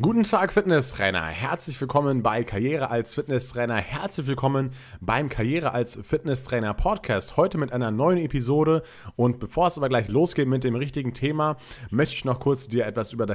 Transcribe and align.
Guten 0.00 0.22
Tag, 0.22 0.54
Fitnesstrainer. 0.54 1.26
Herzlich 1.26 1.78
willkommen 1.78 2.22
bei 2.22 2.44
Karriere 2.44 2.90
als 2.90 3.14
Fitnesstrainer. 3.14 3.76
Herzlich 3.76 4.26
willkommen 4.26 4.70
beim 5.02 5.28
Karriere 5.28 5.72
als 5.72 6.00
Fitnesstrainer 6.02 6.72
Podcast. 6.72 7.36
Heute 7.36 7.58
mit 7.58 7.74
einer 7.74 7.90
neuen 7.90 8.16
Episode. 8.16 8.82
Und 9.16 9.38
bevor 9.38 9.66
es 9.66 9.76
aber 9.76 9.90
gleich 9.90 10.08
losgeht 10.08 10.48
mit 10.48 10.64
dem 10.64 10.76
richtigen 10.76 11.12
Thema, 11.12 11.58
möchte 11.90 12.14
ich 12.14 12.24
noch 12.24 12.40
kurz 12.40 12.68
dir 12.68 12.86
etwas 12.86 13.12
über, 13.12 13.26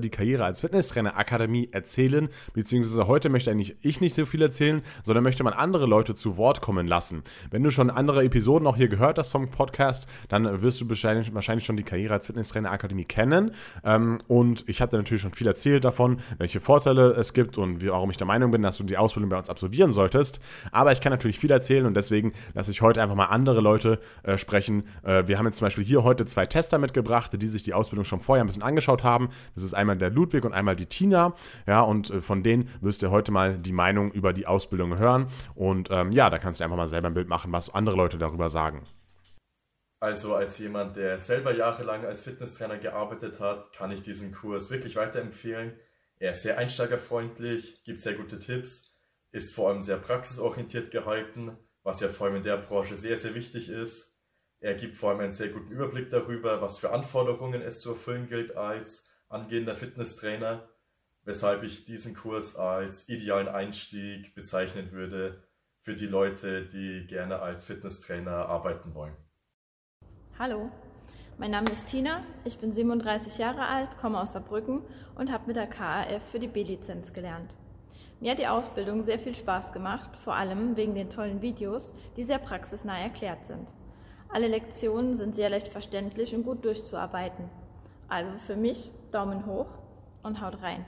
die 0.00 0.10
Karriere 0.10 0.44
als 0.44 0.62
Fitnesstrainer 0.62 1.16
Akademie 1.16 1.68
erzählen. 1.70 2.28
Beziehungsweise 2.54 3.06
heute 3.06 3.28
möchte 3.28 3.52
eigentlich 3.52 3.76
ich 3.80 4.00
nicht 4.00 4.16
so 4.16 4.26
viel 4.26 4.42
erzählen, 4.42 4.82
sondern 5.04 5.22
möchte 5.22 5.44
man 5.44 5.52
andere 5.52 5.86
Leute 5.86 6.16
zu 6.16 6.36
Wort 6.36 6.60
kommen 6.60 6.88
lassen. 6.88 7.22
Wenn 7.52 7.62
du 7.62 7.70
schon 7.70 7.88
andere 7.88 8.24
Episoden 8.24 8.66
auch 8.66 8.76
hier 8.76 8.88
gehört 8.88 9.16
hast 9.16 9.28
vom 9.28 9.48
Podcast, 9.52 10.08
dann 10.28 10.60
wirst 10.60 10.80
du 10.80 10.88
wahrscheinlich, 10.88 11.64
schon 11.64 11.76
die 11.76 11.84
Karriere 11.84 12.14
als 12.14 12.26
Fitnesstrainer 12.26 12.72
Akademie 12.72 13.04
kennen. 13.04 13.52
Ähm, 13.84 14.18
und 14.26 14.68
ich 14.68 14.82
habe 14.82 14.90
dir 14.90 14.96
natürlich 14.96 15.22
schon 15.22 15.34
viel 15.34 15.46
erzählt 15.46 15.84
davon 15.84 15.99
davon, 16.00 16.20
welche 16.38 16.60
Vorteile 16.60 17.10
es 17.10 17.34
gibt 17.34 17.58
und 17.58 17.86
warum 17.86 18.10
ich 18.10 18.16
der 18.16 18.26
Meinung 18.26 18.50
bin, 18.50 18.62
dass 18.62 18.78
du 18.78 18.84
die 18.84 18.96
Ausbildung 18.96 19.28
bei 19.28 19.36
uns 19.36 19.50
absolvieren 19.50 19.92
solltest. 19.92 20.40
Aber 20.72 20.92
ich 20.92 21.00
kann 21.00 21.10
natürlich 21.10 21.38
viel 21.38 21.50
erzählen 21.50 21.84
und 21.86 21.94
deswegen 21.94 22.32
lasse 22.54 22.70
ich 22.70 22.80
heute 22.80 23.02
einfach 23.02 23.14
mal 23.14 23.26
andere 23.26 23.60
Leute 23.60 24.00
äh, 24.22 24.38
sprechen. 24.38 24.84
Äh, 25.02 25.26
wir 25.26 25.38
haben 25.38 25.46
jetzt 25.46 25.58
zum 25.58 25.66
Beispiel 25.66 25.84
hier 25.84 26.02
heute 26.02 26.24
zwei 26.24 26.46
Tester 26.46 26.78
mitgebracht, 26.78 27.30
die 27.34 27.48
sich 27.48 27.62
die 27.62 27.74
Ausbildung 27.74 28.04
schon 28.04 28.20
vorher 28.20 28.42
ein 28.42 28.46
bisschen 28.46 28.62
angeschaut 28.62 29.04
haben. 29.04 29.28
Das 29.54 29.62
ist 29.62 29.74
einmal 29.74 29.98
der 29.98 30.10
Ludwig 30.10 30.44
und 30.44 30.54
einmal 30.54 30.76
die 30.76 30.86
Tina. 30.86 31.34
Ja, 31.66 31.82
und 31.82 32.10
äh, 32.10 32.20
von 32.20 32.42
denen 32.42 32.68
wirst 32.80 33.02
du 33.02 33.10
heute 33.10 33.30
mal 33.32 33.58
die 33.58 33.72
Meinung 33.72 34.10
über 34.12 34.32
die 34.32 34.46
Ausbildung 34.46 34.98
hören. 34.98 35.26
Und 35.54 35.88
ähm, 35.90 36.12
ja, 36.12 36.30
da 36.30 36.38
kannst 36.38 36.60
du 36.60 36.64
einfach 36.64 36.76
mal 36.76 36.88
selber 36.88 37.08
ein 37.08 37.14
Bild 37.14 37.28
machen, 37.28 37.52
was 37.52 37.74
andere 37.74 37.96
Leute 37.96 38.16
darüber 38.16 38.48
sagen. 38.48 38.86
Also 40.02 40.34
als 40.34 40.58
jemand, 40.58 40.96
der 40.96 41.18
selber 41.18 41.54
jahrelang 41.54 42.06
als 42.06 42.22
Fitnesstrainer 42.22 42.78
gearbeitet 42.78 43.38
hat, 43.38 43.74
kann 43.74 43.90
ich 43.90 44.00
diesen 44.00 44.32
Kurs 44.32 44.70
wirklich 44.70 44.96
weiterempfehlen. 44.96 45.74
Er 46.20 46.32
ist 46.32 46.42
sehr 46.42 46.58
einsteigerfreundlich, 46.58 47.82
gibt 47.82 48.02
sehr 48.02 48.12
gute 48.12 48.38
Tipps, 48.38 48.94
ist 49.32 49.54
vor 49.54 49.70
allem 49.70 49.80
sehr 49.80 49.96
praxisorientiert 49.96 50.90
gehalten, 50.90 51.56
was 51.82 52.00
ja 52.00 52.08
vor 52.08 52.26
allem 52.26 52.36
in 52.36 52.42
der 52.42 52.58
Branche 52.58 52.94
sehr, 52.96 53.16
sehr 53.16 53.34
wichtig 53.34 53.70
ist. 53.70 54.20
Er 54.60 54.74
gibt 54.74 54.96
vor 54.96 55.10
allem 55.10 55.20
einen 55.20 55.32
sehr 55.32 55.48
guten 55.48 55.72
Überblick 55.72 56.10
darüber, 56.10 56.60
was 56.60 56.78
für 56.78 56.92
Anforderungen 56.92 57.62
es 57.62 57.80
zu 57.80 57.92
erfüllen 57.92 58.28
gilt 58.28 58.54
als 58.54 59.10
angehender 59.30 59.74
Fitnesstrainer, 59.76 60.68
weshalb 61.22 61.62
ich 61.62 61.86
diesen 61.86 62.14
Kurs 62.14 62.54
als 62.54 63.08
idealen 63.08 63.48
Einstieg 63.48 64.34
bezeichnen 64.34 64.92
würde 64.92 65.42
für 65.80 65.94
die 65.94 66.06
Leute, 66.06 66.66
die 66.66 67.06
gerne 67.06 67.38
als 67.38 67.64
Fitnesstrainer 67.64 68.46
arbeiten 68.46 68.92
wollen. 68.92 69.16
Hallo, 70.38 70.70
mein 71.40 71.52
Name 71.52 71.70
ist 71.70 71.86
Tina, 71.86 72.22
ich 72.44 72.58
bin 72.58 72.70
37 72.70 73.38
Jahre 73.38 73.64
alt, 73.66 73.96
komme 73.96 74.20
aus 74.20 74.34
Saarbrücken 74.34 74.82
und 75.14 75.32
habe 75.32 75.44
mit 75.46 75.56
der 75.56 75.66
KAF 75.66 76.22
für 76.22 76.38
die 76.38 76.48
B-Lizenz 76.48 77.14
gelernt. 77.14 77.54
Mir 78.20 78.32
hat 78.32 78.38
die 78.38 78.46
Ausbildung 78.46 79.02
sehr 79.02 79.18
viel 79.18 79.34
Spaß 79.34 79.72
gemacht, 79.72 80.18
vor 80.18 80.34
allem 80.34 80.76
wegen 80.76 80.94
den 80.94 81.08
tollen 81.08 81.40
Videos, 81.40 81.94
die 82.18 82.24
sehr 82.24 82.36
praxisnah 82.36 82.98
erklärt 82.98 83.46
sind. 83.46 83.72
Alle 84.28 84.48
Lektionen 84.48 85.14
sind 85.14 85.34
sehr 85.34 85.48
leicht 85.48 85.68
verständlich 85.68 86.34
und 86.34 86.44
gut 86.44 86.62
durchzuarbeiten. 86.62 87.48
Also 88.06 88.32
für 88.36 88.56
mich 88.56 88.90
Daumen 89.10 89.46
hoch 89.46 89.70
und 90.22 90.42
haut 90.42 90.62
rein. 90.62 90.84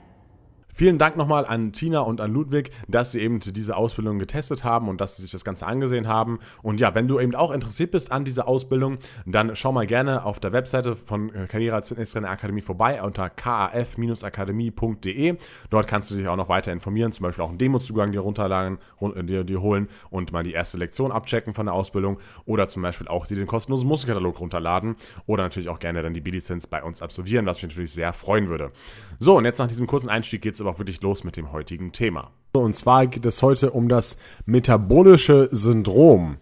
Vielen 0.75 0.97
Dank 0.97 1.17
nochmal 1.17 1.45
an 1.45 1.71
Tina 1.71 1.99
und 1.99 2.19
an 2.19 2.33
Ludwig, 2.33 2.71
dass 2.87 3.11
sie 3.11 3.19
eben 3.19 3.39
diese 3.39 3.77
Ausbildung 3.77 4.17
getestet 4.17 4.63
haben 4.63 4.89
und 4.89 5.01
dass 5.01 5.17
sie 5.17 5.21
sich 5.21 5.29
das 5.29 5.45
Ganze 5.45 5.67
angesehen 5.67 6.07
haben. 6.07 6.39
Und 6.63 6.79
ja, 6.79 6.95
wenn 6.95 7.07
du 7.07 7.19
eben 7.19 7.35
auch 7.35 7.51
interessiert 7.51 7.91
bist 7.91 8.11
an 8.11 8.25
dieser 8.25 8.47
Ausbildung, 8.47 8.97
dann 9.27 9.55
schau 9.55 9.71
mal 9.71 9.85
gerne 9.85 10.25
auf 10.25 10.39
der 10.39 10.51
Webseite 10.51 10.95
von 10.95 11.31
äh, 11.31 11.45
Karriere 11.45 11.75
als 11.75 11.89
Fitnesstrainer 11.89 12.31
Akademie 12.31 12.61
vorbei 12.61 13.03
unter 13.03 13.29
kaf-akademie.de. 13.29 15.37
Dort 15.69 15.87
kannst 15.87 16.09
du 16.09 16.15
dich 16.15 16.27
auch 16.27 16.37
noch 16.37 16.49
weiter 16.49 16.71
informieren, 16.71 17.11
zum 17.11 17.25
Beispiel 17.25 17.43
auch 17.43 17.49
einen 17.49 17.59
Demozugang 17.59 18.11
dir 18.11 18.21
runterladen, 18.21 18.79
äh, 18.99 19.23
dir, 19.23 19.43
dir 19.43 19.61
holen 19.61 19.89
und 20.09 20.31
mal 20.31 20.41
die 20.41 20.53
erste 20.53 20.79
Lektion 20.79 21.11
abchecken 21.11 21.53
von 21.53 21.67
der 21.67 21.75
Ausbildung 21.75 22.17
oder 22.45 22.67
zum 22.67 22.81
Beispiel 22.81 23.07
auch 23.07 23.27
dir 23.27 23.37
den 23.37 23.45
kostenlosen 23.45 23.87
Musterkatalog 23.87 24.39
runterladen 24.39 24.95
oder 25.27 25.43
natürlich 25.43 25.69
auch 25.69 25.77
gerne 25.77 26.01
dann 26.01 26.15
die 26.15 26.21
B-Lizenz 26.21 26.65
bei 26.65 26.81
uns 26.81 27.03
absolvieren, 27.03 27.45
was 27.45 27.57
mich 27.57 27.65
natürlich 27.69 27.93
sehr 27.93 28.11
freuen 28.11 28.49
würde. 28.49 28.71
So, 29.19 29.37
und 29.37 29.45
jetzt 29.45 29.59
nach 29.59 29.67
diesem 29.67 29.85
kurzen 29.85 30.09
Einstieg 30.09 30.41
geht 30.41 30.55
es 30.55 30.62
aber 30.63 30.71
auch 30.71 30.79
wirklich 30.79 31.01
los 31.01 31.23
mit 31.23 31.37
dem 31.37 31.51
heutigen 31.51 31.91
Thema. 31.91 32.31
Und 32.53 32.75
zwar 32.75 33.07
geht 33.07 33.25
es 33.25 33.41
heute 33.41 33.71
um 33.71 33.89
das 33.89 34.17
metabolische 34.45 35.49
Syndrom. 35.51 36.37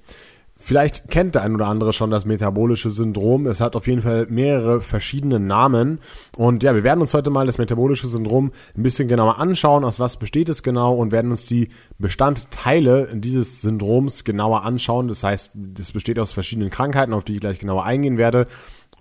Vielleicht 0.63 1.09
kennt 1.09 1.33
der 1.33 1.41
ein 1.41 1.55
oder 1.55 1.67
andere 1.67 1.91
schon 1.91 2.11
das 2.11 2.25
metabolische 2.25 2.91
Syndrom. 2.91 3.47
Es 3.47 3.61
hat 3.61 3.75
auf 3.75 3.87
jeden 3.87 4.03
Fall 4.03 4.27
mehrere 4.29 4.79
verschiedene 4.79 5.39
Namen. 5.39 5.99
Und 6.37 6.61
ja, 6.61 6.75
wir 6.75 6.83
werden 6.83 7.01
uns 7.01 7.15
heute 7.15 7.31
mal 7.31 7.47
das 7.47 7.57
metabolische 7.57 8.07
Syndrom 8.07 8.51
ein 8.77 8.83
bisschen 8.83 9.07
genauer 9.07 9.39
anschauen, 9.39 9.83
aus 9.83 9.99
was 9.99 10.17
besteht 10.17 10.49
es 10.49 10.61
genau 10.61 10.93
und 10.93 11.11
werden 11.11 11.31
uns 11.31 11.47
die 11.47 11.69
Bestandteile 11.97 13.09
dieses 13.15 13.61
Syndroms 13.61 14.23
genauer 14.23 14.63
anschauen. 14.63 15.07
Das 15.07 15.23
heißt, 15.23 15.51
das 15.55 15.93
besteht 15.93 16.19
aus 16.19 16.31
verschiedenen 16.31 16.69
Krankheiten, 16.69 17.13
auf 17.13 17.23
die 17.23 17.33
ich 17.33 17.39
gleich 17.39 17.57
genauer 17.57 17.83
eingehen 17.83 18.19
werde. 18.19 18.45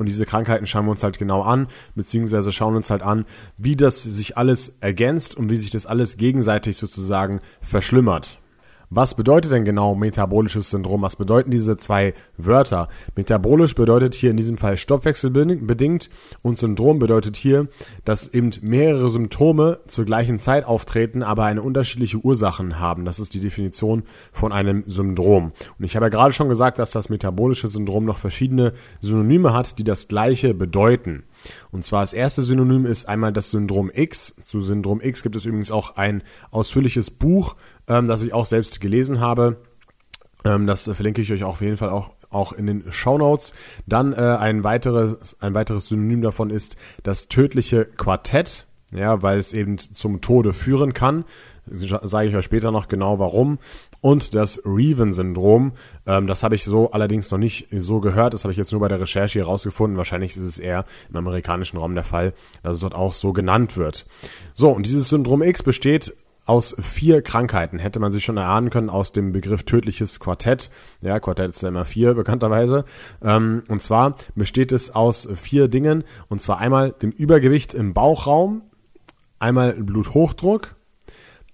Und 0.01 0.07
diese 0.07 0.25
Krankheiten 0.25 0.67
schauen 0.67 0.87
wir 0.87 0.93
uns 0.93 1.03
halt 1.03 1.19
genau 1.19 1.43
an, 1.43 1.69
beziehungsweise 1.95 2.53
schauen 2.53 2.75
uns 2.75 2.89
halt 2.89 3.03
an, 3.03 3.27
wie 3.59 3.77
das 3.77 4.03
sich 4.03 4.39
alles 4.39 4.73
ergänzt 4.81 5.37
und 5.37 5.51
wie 5.51 5.59
sich 5.59 5.71
das 5.71 5.85
alles 5.85 6.17
gegenseitig 6.17 6.79
sozusagen 6.79 7.41
verschlimmert. 7.61 8.41
Was 8.93 9.15
bedeutet 9.15 9.53
denn 9.53 9.65
genau 9.65 9.95
metabolisches 9.95 10.71
Syndrom? 10.71 11.03
Was 11.03 11.15
bedeuten 11.15 11.53
diese 11.53 11.77
zwei 11.77 12.13
Wörter? 12.37 12.89
Metabolisch 13.15 13.77
bedeutet 13.77 14.17
hier 14.17 14.33
in 14.33 14.37
diesem 14.37 14.59
Fall 14.59 14.77
stoffwechselbedingt 14.77 16.11
und 16.43 16.59
Syndrom 16.59 16.99
bedeutet 16.99 17.37
hier, 17.37 17.69
dass 18.05 18.27
eben 18.27 18.51
mehrere 18.63 19.09
Symptome 19.09 19.79
zur 19.87 20.07
gleichen 20.07 20.39
Zeit 20.41 20.65
auftreten, 20.65 21.23
aber 21.23 21.45
eine 21.45 21.63
unterschiedliche 21.63 22.19
Ursachen 22.19 22.81
haben. 22.81 23.05
Das 23.05 23.21
ist 23.21 23.33
die 23.33 23.39
Definition 23.39 24.03
von 24.33 24.51
einem 24.51 24.83
Syndrom. 24.89 25.53
Und 25.79 25.85
ich 25.85 25.95
habe 25.95 26.07
ja 26.07 26.11
gerade 26.11 26.33
schon 26.33 26.49
gesagt, 26.49 26.81
dass 26.81 26.91
das 26.91 27.11
metabolische 27.11 27.69
Syndrom 27.69 28.05
noch 28.05 28.19
verschiedene 28.19 28.73
Synonyme 28.99 29.55
hat, 29.55 29.79
die 29.79 29.85
das 29.85 30.09
gleiche 30.09 30.53
bedeuten. 30.53 31.23
Und 31.71 31.85
zwar 31.85 32.03
das 32.03 32.13
erste 32.13 32.43
Synonym 32.43 32.87
ist 32.87 33.07
einmal 33.07 33.33
das 33.33 33.51
Syndrom 33.51 33.91
X. 33.93 34.35
Zu 34.45 34.61
Syndrom 34.61 35.01
X 35.01 35.23
gibt 35.23 35.37
es 35.37 35.47
übrigens 35.47 35.71
auch 35.71 35.97
ein 35.97 36.23
ausführliches 36.51 37.11
Buch, 37.11 37.57
ähm, 37.89 38.09
das 38.09 38.23
ich 38.23 38.33
auch 38.33 38.47
selbst 38.47 38.81
gelesen 38.81 39.21
habe. 39.21 39.57
Ähm, 40.45 40.67
das 40.67 40.85
verlinke 40.85 41.23
ich 41.23 41.33
euch 41.33 41.45
auf 41.45 41.61
jeden 41.61 41.77
Fall 41.77 41.91
auch 41.91 42.11
auch 42.31 42.53
in 42.53 42.67
den 42.67 42.93
Show 42.93 43.19
Notes. 43.19 43.55
Dann 43.87 44.13
äh, 44.13 44.17
ein 44.17 44.65
weiteres 44.65 45.37
ein 45.41 45.55
weiteres 45.55 45.89
Synonym 45.89 46.23
davon 46.23 46.51
ist 46.51 46.77
das 47.03 47.29
tödliche 47.29 47.85
Quartett, 47.85 48.67
ja, 48.93 49.23
weil 49.23 49.39
es 49.39 49.53
eben 49.53 49.79
zum 49.79 50.21
Tode 50.21 50.53
führen 50.53 50.95
kann. 50.95 51.25
Sage 51.67 52.29
ich 52.29 52.37
euch 52.37 52.45
später 52.45 52.73
noch 52.73 52.89
genau 52.89 53.19
warum 53.19 53.59
und 54.01 54.35
das 54.35 54.61
Reven-Syndrom. 54.65 55.73
Ähm, 56.07 56.27
das 56.27 56.43
habe 56.43 56.55
ich 56.55 56.65
so 56.65 56.91
allerdings 56.93 57.31
noch 57.31 57.39
nicht 57.39 57.69
so 57.71 58.01
gehört. 58.01 58.35
Das 58.35 58.45
habe 58.45 58.53
ich 58.53 58.59
jetzt 58.59 58.73
nur 58.73 58.81
bei 58.81 58.89
der 58.89 59.01
Recherche 59.01 59.41
hier 59.41 59.47
rausgefunden. 59.47 59.97
Wahrscheinlich 59.97 60.37
ist 60.37 60.45
es 60.45 60.59
eher 60.59 60.85
im 61.09 61.17
amerikanischen 61.17 61.77
Raum 61.77 61.95
der 61.95 62.05
Fall, 62.05 62.33
dass 62.63 62.77
es 62.77 62.81
dort 62.81 62.95
auch 62.95 63.15
so 63.15 63.33
genannt 63.33 63.77
wird. 63.77 64.07
So, 64.55 64.71
und 64.71 64.87
dieses 64.87 65.09
Syndrom 65.09 65.43
X 65.43 65.63
besteht 65.63 66.15
aus 66.47 66.75
vier 66.81 67.23
Krankheiten. 67.23 67.79
Hätte 67.79 68.01
man 68.01 68.11
sich 68.11 68.25
schon 68.25 68.37
erahnen 68.37 68.71
können 68.71 68.91
aus 68.91 69.13
dem 69.13 69.33
Begriff 69.33 69.63
tödliches 69.63 70.19
Quartett. 70.19 70.71
Ja, 71.01 71.21
Quartett 71.21 71.51
ist 71.51 71.63
ja 71.63 71.69
immer 71.69 71.85
vier, 71.85 72.15
bekannterweise. 72.15 72.85
Ähm, 73.23 73.63
und 73.69 73.81
zwar 73.81 74.17
besteht 74.35 74.73
es 74.73 74.95
aus 74.95 75.29
vier 75.35 75.69
Dingen. 75.69 76.03
Und 76.29 76.41
zwar 76.41 76.59
einmal 76.59 76.91
dem 76.91 77.11
Übergewicht 77.11 77.75
im 77.75 77.93
Bauchraum, 77.95 78.63
einmal 79.39 79.75
Bluthochdruck, 79.75 80.75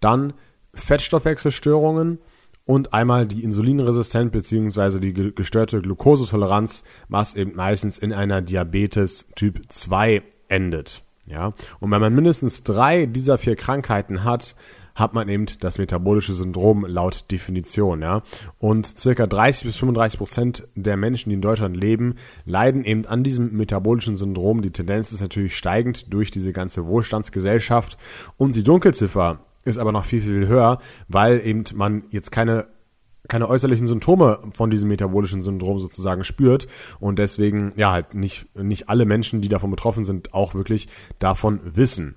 dann 0.00 0.32
Fettstoffwechselstörungen 0.74 2.18
und 2.66 2.92
einmal 2.92 3.26
die 3.26 3.42
Insulinresistenz 3.44 4.32
bzw. 4.32 4.98
die 5.00 5.14
gestörte 5.34 5.80
Glukosetoleranz, 5.80 6.84
was 7.08 7.34
eben 7.34 7.54
meistens 7.54 7.96
in 7.96 8.12
einer 8.12 8.42
Diabetes 8.42 9.28
Typ 9.36 9.60
2 9.68 10.22
endet. 10.48 11.02
Ja, 11.26 11.52
und 11.80 11.90
wenn 11.90 12.00
man 12.00 12.14
mindestens 12.14 12.62
drei 12.62 13.06
dieser 13.06 13.36
vier 13.36 13.56
Krankheiten 13.56 14.22
hat, 14.22 14.54
hat 14.94 15.12
man 15.12 15.28
eben 15.28 15.46
das 15.60 15.78
metabolische 15.78 16.32
Syndrom 16.32 16.86
laut 16.86 17.30
Definition, 17.30 18.00
ja. 18.00 18.22
Und 18.58 18.86
circa 18.98 19.26
30 19.26 19.66
bis 19.66 19.76
35 19.76 20.18
Prozent 20.18 20.68
der 20.74 20.96
Menschen, 20.96 21.28
die 21.28 21.34
in 21.34 21.42
Deutschland 21.42 21.76
leben, 21.76 22.14
leiden 22.46 22.84
eben 22.84 23.04
an 23.06 23.22
diesem 23.22 23.56
metabolischen 23.56 24.16
Syndrom. 24.16 24.62
Die 24.62 24.70
Tendenz 24.70 25.12
ist 25.12 25.20
natürlich 25.20 25.54
steigend 25.54 26.12
durch 26.12 26.30
diese 26.30 26.52
ganze 26.52 26.86
Wohlstandsgesellschaft. 26.86 27.98
Und 28.38 28.54
die 28.54 28.62
Dunkelziffer 28.62 29.40
ist 29.66 29.78
aber 29.78 29.92
noch 29.92 30.04
viel, 30.04 30.22
viel 30.22 30.46
höher, 30.46 30.78
weil 31.08 31.40
eben 31.44 31.64
man 31.74 32.04
jetzt 32.10 32.30
keine 32.32 32.68
keine 33.28 33.48
äußerlichen 33.48 33.88
Symptome 33.88 34.38
von 34.54 34.70
diesem 34.70 34.88
metabolischen 34.88 35.42
Syndrom 35.42 35.80
sozusagen 35.80 36.22
spürt 36.22 36.68
und 37.00 37.18
deswegen 37.18 37.72
ja 37.74 37.90
halt 37.90 38.14
nicht 38.14 38.54
nicht 38.56 38.88
alle 38.88 39.04
Menschen, 39.04 39.40
die 39.40 39.48
davon 39.48 39.70
betroffen 39.70 40.04
sind, 40.04 40.32
auch 40.32 40.54
wirklich 40.54 40.88
davon 41.18 41.60
wissen. 41.64 42.14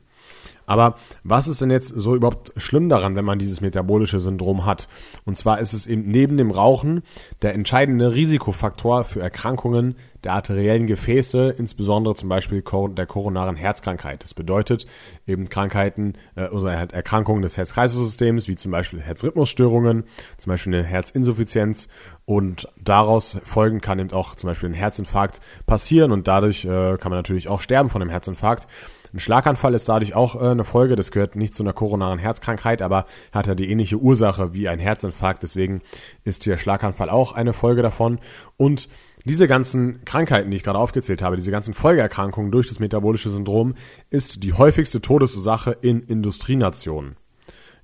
Aber 0.69 0.97
was 1.23 1.47
ist 1.47 1.61
denn 1.61 1.71
jetzt 1.71 1.87
so 1.87 2.15
überhaupt 2.15 2.53
schlimm 2.55 2.89
daran, 2.89 3.15
wenn 3.15 3.25
man 3.25 3.39
dieses 3.39 3.59
metabolische 3.59 4.19
Syndrom 4.19 4.67
hat? 4.67 4.87
Und 5.25 5.35
zwar 5.35 5.59
ist 5.59 5.73
es 5.73 5.87
eben 5.87 6.03
neben 6.11 6.37
dem 6.37 6.51
Rauchen 6.51 7.01
der 7.41 7.55
entscheidende 7.55 8.13
Risikofaktor 8.13 9.03
für 9.03 9.19
Erkrankungen 9.19 9.95
der 10.23 10.33
arteriellen 10.33 10.85
Gefäße, 10.85 11.55
insbesondere 11.57 12.13
zum 12.13 12.29
Beispiel 12.29 12.61
der 12.61 13.05
koronaren 13.07 13.55
Herzkrankheit. 13.55 14.21
Das 14.21 14.35
bedeutet 14.35 14.85
eben 15.25 15.49
Krankheiten 15.49 16.13
äh, 16.35 16.49
oder 16.49 16.77
halt 16.77 16.93
Erkrankungen 16.93 17.41
des 17.41 17.57
Herz-Kreislauf-Systems, 17.57 18.47
wie 18.47 18.55
zum 18.55 18.71
Beispiel 18.71 19.01
Herzrhythmusstörungen, 19.01 20.03
zum 20.37 20.51
Beispiel 20.51 20.75
eine 20.75 20.83
Herzinsuffizienz 20.83 21.87
und 22.25 22.67
daraus 22.79 23.39
folgend 23.43 23.81
kann 23.81 23.97
eben 23.97 24.11
auch 24.11 24.35
zum 24.35 24.49
Beispiel 24.49 24.69
ein 24.69 24.73
Herzinfarkt 24.73 25.39
passieren 25.65 26.11
und 26.11 26.27
dadurch 26.27 26.65
äh, 26.65 26.97
kann 26.97 27.09
man 27.09 27.17
natürlich 27.17 27.47
auch 27.47 27.61
sterben 27.61 27.89
von 27.89 28.01
einem 28.01 28.11
Herzinfarkt. 28.11 28.67
Ein 29.13 29.19
Schlaganfall 29.19 29.73
ist 29.73 29.89
dadurch 29.89 30.15
auch 30.15 30.35
äh, 30.35 30.49
eine 30.49 30.63
Folge. 30.63 30.95
Das 30.95 31.11
gehört 31.11 31.35
nicht 31.35 31.53
zu 31.53 31.63
einer 31.63 31.73
koronaren 31.73 32.19
Herzkrankheit, 32.19 32.81
aber 32.81 33.05
hat 33.31 33.47
ja 33.47 33.55
die 33.55 33.71
ähnliche 33.71 33.97
Ursache 33.97 34.53
wie 34.53 34.69
ein 34.69 34.79
Herzinfarkt. 34.79 35.43
Deswegen 35.43 35.81
ist 36.23 36.45
der 36.45 36.57
Schlaganfall 36.57 37.09
auch 37.09 37.33
eine 37.33 37.53
Folge 37.53 37.81
davon. 37.81 38.19
Und 38.57 38.89
diese 39.25 39.47
ganzen 39.47 40.05
Krankheiten, 40.05 40.49
die 40.49 40.57
ich 40.57 40.63
gerade 40.63 40.79
aufgezählt 40.79 41.21
habe, 41.21 41.35
diese 41.35 41.51
ganzen 41.51 41.73
Folgeerkrankungen 41.73 42.51
durch 42.51 42.67
das 42.67 42.79
metabolische 42.79 43.29
Syndrom, 43.29 43.75
ist 44.09 44.43
die 44.43 44.53
häufigste 44.53 45.01
Todesursache 45.01 45.75
in 45.81 46.01
Industrienationen. 46.01 47.15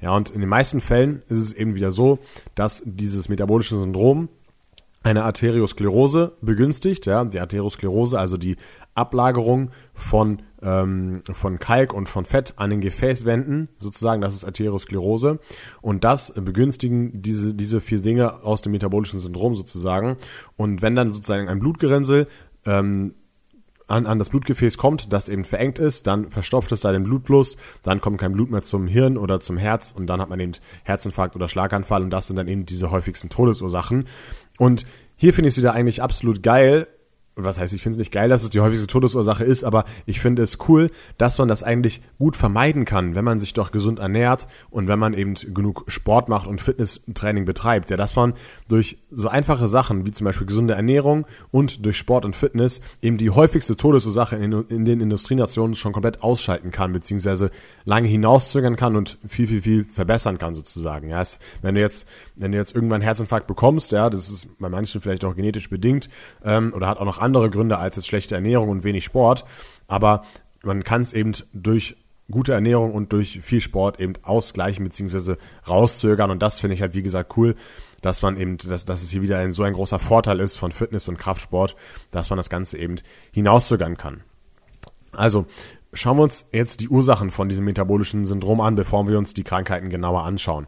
Ja, 0.01 0.15
und 0.15 0.29
in 0.29 0.41
den 0.41 0.49
meisten 0.49 0.81
Fällen 0.81 1.21
ist 1.29 1.39
es 1.39 1.53
eben 1.53 1.75
wieder 1.75 1.91
so, 1.91 2.19
dass 2.53 2.83
dieses 2.85 3.29
metabolische 3.29 3.77
Syndrom 3.77 4.29
eine 5.05 5.23
Arteriosklerose 5.23 6.35
begünstigt. 6.41 7.05
Ja, 7.05 7.23
die 7.23 7.39
Arteriosklerose, 7.39 8.17
also 8.17 8.37
die 8.37 8.55
Ablagerung 8.95 9.69
von, 9.93 10.41
ähm, 10.63 11.19
von 11.31 11.59
Kalk 11.59 11.93
und 11.93 12.09
von 12.09 12.25
Fett 12.25 12.55
an 12.57 12.71
den 12.71 12.81
Gefäßwänden, 12.81 13.69
sozusagen, 13.77 14.21
das 14.21 14.33
ist 14.33 14.45
Arteriosklerose. 14.45 15.39
Und 15.81 16.03
das 16.03 16.33
begünstigen 16.35 17.21
diese, 17.21 17.53
diese 17.53 17.81
vier 17.81 18.01
Dinge 18.01 18.43
aus 18.43 18.61
dem 18.61 18.71
metabolischen 18.71 19.19
Syndrom 19.19 19.53
sozusagen. 19.53 20.17
Und 20.57 20.81
wenn 20.81 20.95
dann 20.95 21.13
sozusagen 21.13 21.49
ein 21.49 21.59
Blutgerinnsel 21.59 22.25
ähm, 22.65 23.13
an, 23.87 24.05
an 24.05 24.19
das 24.19 24.29
Blutgefäß 24.29 24.77
kommt, 24.77 25.13
das 25.13 25.29
eben 25.29 25.43
verengt 25.43 25.79
ist, 25.79 26.07
dann 26.07 26.31
verstopft 26.31 26.71
es 26.71 26.81
da 26.81 26.91
den 26.91 27.03
Blutfluss, 27.03 27.57
dann 27.83 28.01
kommt 28.01 28.19
kein 28.19 28.33
Blut 28.33 28.49
mehr 28.49 28.63
zum 28.63 28.87
Hirn 28.87 29.17
oder 29.17 29.39
zum 29.39 29.57
Herz 29.57 29.93
und 29.95 30.07
dann 30.07 30.21
hat 30.21 30.29
man 30.29 30.39
eben 30.39 30.53
Herzinfarkt 30.83 31.35
oder 31.35 31.47
Schlaganfall 31.47 32.03
und 32.03 32.09
das 32.09 32.27
sind 32.27 32.37
dann 32.37 32.47
eben 32.47 32.65
diese 32.65 32.91
häufigsten 32.91 33.29
Todesursachen. 33.29 34.05
Und 34.57 34.85
hier 35.15 35.33
finde 35.33 35.49
ich 35.49 35.53
es 35.53 35.57
wieder 35.57 35.73
eigentlich 35.73 36.01
absolut 36.01 36.41
geil, 36.43 36.87
was 37.35 37.59
heißt, 37.59 37.73
ich 37.73 37.81
finde 37.81 37.95
es 37.95 37.99
nicht 37.99 38.13
geil, 38.13 38.29
dass 38.29 38.43
es 38.43 38.49
die 38.49 38.61
häufigste 38.61 38.87
Todesursache 38.87 39.43
ist, 39.43 39.63
aber 39.63 39.85
ich 40.05 40.19
finde 40.19 40.41
es 40.41 40.57
cool, 40.67 40.89
dass 41.17 41.37
man 41.37 41.47
das 41.47 41.63
eigentlich 41.63 42.01
gut 42.17 42.37
vermeiden 42.37 42.85
kann, 42.85 43.15
wenn 43.15 43.25
man 43.25 43.39
sich 43.39 43.53
doch 43.53 43.71
gesund 43.71 43.99
ernährt 43.99 44.47
und 44.69 44.87
wenn 44.87 44.99
man 44.99 45.13
eben 45.13 45.33
genug 45.53 45.83
Sport 45.87 46.29
macht 46.29 46.47
und 46.47 46.61
Fitnesstraining 46.61 47.45
betreibt. 47.45 47.89
Ja, 47.89 47.97
dass 47.97 48.15
man 48.15 48.33
durch 48.69 48.99
so 49.11 49.27
einfache 49.27 49.67
Sachen 49.67 50.05
wie 50.05 50.11
zum 50.11 50.25
Beispiel 50.25 50.47
gesunde 50.47 50.75
Ernährung 50.75 51.25
und 51.51 51.85
durch 51.85 51.97
Sport 51.97 52.23
und 52.23 52.35
Fitness 52.35 52.79
eben 53.01 53.17
die 53.17 53.29
häufigste 53.29 53.75
Todesursache 53.75 54.37
in, 54.37 54.53
in 54.69 54.85
den 54.85 55.01
Industrienationen 55.01 55.75
schon 55.75 55.91
komplett 55.91 56.23
ausschalten 56.23 56.71
kann, 56.71 56.93
beziehungsweise 56.93 57.51
lange 57.83 58.07
hinauszögern 58.07 58.77
kann 58.77 58.95
und 58.95 59.17
viel, 59.27 59.47
viel, 59.47 59.61
viel 59.61 59.83
verbessern 59.83 60.37
kann 60.37 60.55
sozusagen. 60.55 61.09
Ja, 61.09 61.21
es, 61.21 61.39
wenn 61.61 61.75
du 61.75 61.81
jetzt, 61.81 62.07
wenn 62.35 62.53
du 62.53 62.57
jetzt 62.57 62.73
irgendwann 62.73 62.95
einen 62.95 63.03
Herzinfarkt 63.03 63.47
bekommst, 63.47 63.91
ja, 63.91 64.09
das 64.09 64.29
ist 64.29 64.57
bei 64.57 64.69
manchen 64.69 65.01
vielleicht 65.01 65.25
auch 65.25 65.35
genetisch 65.35 65.69
bedingt 65.69 66.09
ähm, 66.43 66.71
oder 66.73 66.87
hat 66.87 66.97
auch 66.97 67.05
noch 67.05 67.24
andere 67.25 67.49
Gründe 67.49 67.77
als 67.77 67.97
jetzt 67.97 68.07
schlechte 68.07 68.35
Ernährung 68.35 68.69
und 68.69 68.83
wenig 68.83 69.03
Sport. 69.03 69.45
Aber 69.87 70.23
man 70.63 70.83
kann 70.83 71.01
es 71.01 71.11
eben 71.11 71.33
durch 71.53 71.97
gute 72.31 72.53
Ernährung 72.53 72.93
und 72.93 73.13
durch 73.13 73.41
viel 73.41 73.61
Sport 73.61 73.99
eben 73.99 74.13
ausgleichen 74.23 74.83
bzw. 74.83 75.35
rauszögern. 75.67 76.31
Und 76.31 76.41
das 76.41 76.59
finde 76.59 76.75
ich 76.75 76.81
halt, 76.81 76.95
wie 76.95 77.03
gesagt, 77.03 77.37
cool, 77.37 77.55
dass 78.01 78.21
man 78.21 78.37
eben, 78.37 78.57
dass, 78.57 78.85
dass 78.85 79.03
es 79.03 79.09
hier 79.09 79.21
wieder 79.21 79.39
ein, 79.39 79.51
so 79.51 79.63
ein 79.63 79.73
großer 79.73 79.99
Vorteil 79.99 80.39
ist 80.39 80.57
von 80.57 80.71
Fitness 80.71 81.07
und 81.07 81.17
Kraftsport, 81.17 81.75
dass 82.11 82.29
man 82.29 82.37
das 82.37 82.49
Ganze 82.49 82.77
eben 82.77 82.95
hinauszögern 83.31 83.97
kann. 83.97 84.21
Also, 85.11 85.45
schauen 85.95 86.17
wir 86.17 86.23
uns 86.23 86.47
jetzt 86.51 86.79
die 86.81 86.89
Ursachen 86.89 87.31
von 87.31 87.49
diesem 87.49 87.65
metabolischen 87.65 88.25
Syndrom 88.25 88.61
an, 88.61 88.75
bevor 88.75 89.07
wir 89.07 89.17
uns 89.17 89.33
die 89.33 89.43
Krankheiten 89.43 89.89
genauer 89.89 90.23
anschauen. 90.23 90.67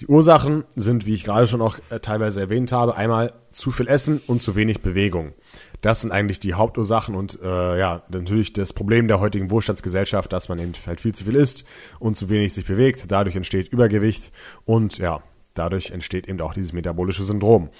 Die 0.00 0.06
Ursachen 0.06 0.64
sind, 0.74 1.06
wie 1.06 1.14
ich 1.14 1.24
gerade 1.24 1.46
schon 1.46 1.62
auch 1.62 1.78
äh, 1.90 2.00
teilweise 2.00 2.40
erwähnt 2.40 2.72
habe, 2.72 2.96
einmal 2.96 3.32
zu 3.52 3.70
viel 3.70 3.86
Essen 3.86 4.20
und 4.26 4.42
zu 4.42 4.56
wenig 4.56 4.82
Bewegung. 4.82 5.32
Das 5.80 6.00
sind 6.00 6.10
eigentlich 6.10 6.40
die 6.40 6.54
Hauptursachen 6.54 7.14
und 7.14 7.38
äh, 7.42 7.78
ja, 7.78 8.02
natürlich 8.08 8.52
das 8.52 8.72
Problem 8.72 9.06
der 9.06 9.20
heutigen 9.20 9.50
Wohlstandsgesellschaft, 9.50 10.32
dass 10.32 10.48
man 10.48 10.58
eben 10.58 10.72
halt 10.86 11.00
viel 11.00 11.14
zu 11.14 11.24
viel 11.24 11.36
isst 11.36 11.64
und 12.00 12.16
zu 12.16 12.28
wenig 12.28 12.52
sich 12.52 12.66
bewegt. 12.66 13.10
Dadurch 13.10 13.36
entsteht 13.36 13.68
Übergewicht 13.68 14.32
und 14.64 14.98
ja, 14.98 15.22
dadurch 15.54 15.90
entsteht 15.90 16.28
eben 16.28 16.40
auch 16.40 16.54
dieses 16.54 16.72
metabolische 16.72 17.22
Syndrom. 17.22 17.70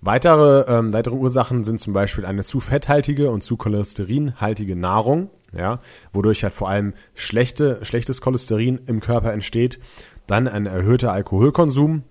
Weitere, 0.00 0.64
ähm, 0.66 0.92
weitere 0.92 1.14
Ursachen 1.14 1.64
sind 1.64 1.78
zum 1.78 1.92
Beispiel 1.92 2.24
eine 2.24 2.42
zu 2.42 2.58
fetthaltige 2.60 3.30
und 3.30 3.42
zu 3.42 3.56
cholesterinhaltige 3.56 4.74
Nahrung, 4.74 5.30
ja, 5.56 5.78
wodurch 6.12 6.42
halt 6.42 6.54
vor 6.54 6.68
allem 6.68 6.94
schlechte, 7.14 7.84
schlechtes 7.84 8.20
Cholesterin 8.20 8.80
im 8.86 9.00
Körper 9.00 9.32
entsteht. 9.32 9.78
Dann 10.26 10.48
ein 10.48 10.66
erhöhter 10.66 11.12
Alkoholkonsum, 11.12 12.04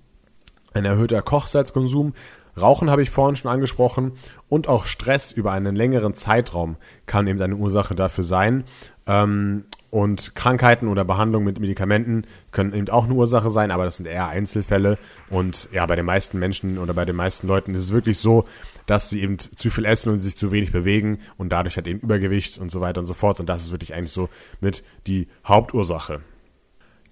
ein 0.73 0.85
erhöhter 0.85 1.21
Kochsalzkonsum, 1.21 2.13
Rauchen 2.61 2.89
habe 2.89 3.01
ich 3.01 3.09
vorhin 3.09 3.35
schon 3.35 3.51
angesprochen 3.51 4.13
und 4.47 4.67
auch 4.67 4.85
Stress 4.85 5.31
über 5.31 5.51
einen 5.51 5.75
längeren 5.75 6.13
Zeitraum 6.13 6.77
kann 7.05 7.27
eben 7.27 7.41
eine 7.41 7.55
Ursache 7.55 7.95
dafür 7.95 8.23
sein. 8.23 8.63
Ähm, 9.07 9.65
und 9.91 10.35
Krankheiten 10.35 10.87
oder 10.87 11.03
Behandlung 11.03 11.43
mit 11.43 11.59
Medikamenten 11.59 12.25
können 12.51 12.73
eben 12.73 12.89
auch 12.89 13.05
eine 13.05 13.15
Ursache 13.15 13.49
sein, 13.49 13.71
aber 13.71 13.85
das 13.85 13.97
sind 13.97 14.05
eher 14.05 14.27
Einzelfälle. 14.27 14.99
Und 15.29 15.67
ja, 15.71 15.85
bei 15.87 15.95
den 15.95 16.05
meisten 16.05 16.37
Menschen 16.37 16.77
oder 16.77 16.93
bei 16.93 17.05
den 17.05 17.15
meisten 17.15 17.47
Leuten 17.47 17.73
ist 17.73 17.81
es 17.81 17.91
wirklich 17.91 18.19
so, 18.19 18.45
dass 18.85 19.09
sie 19.09 19.21
eben 19.21 19.39
zu 19.39 19.71
viel 19.71 19.85
essen 19.85 20.11
und 20.11 20.19
sich 20.19 20.37
zu 20.37 20.51
wenig 20.51 20.71
bewegen 20.71 21.19
und 21.37 21.49
dadurch 21.51 21.77
hat 21.77 21.87
eben 21.87 21.99
Übergewicht 21.99 22.59
und 22.59 22.69
so 22.69 22.81
weiter 22.81 22.99
und 22.99 23.05
so 23.05 23.15
fort. 23.15 23.39
Und 23.39 23.47
das 23.47 23.63
ist 23.63 23.71
wirklich 23.71 23.95
eigentlich 23.95 24.11
so 24.11 24.29
mit 24.61 24.83
die 25.07 25.27
Hauptursache. 25.43 26.21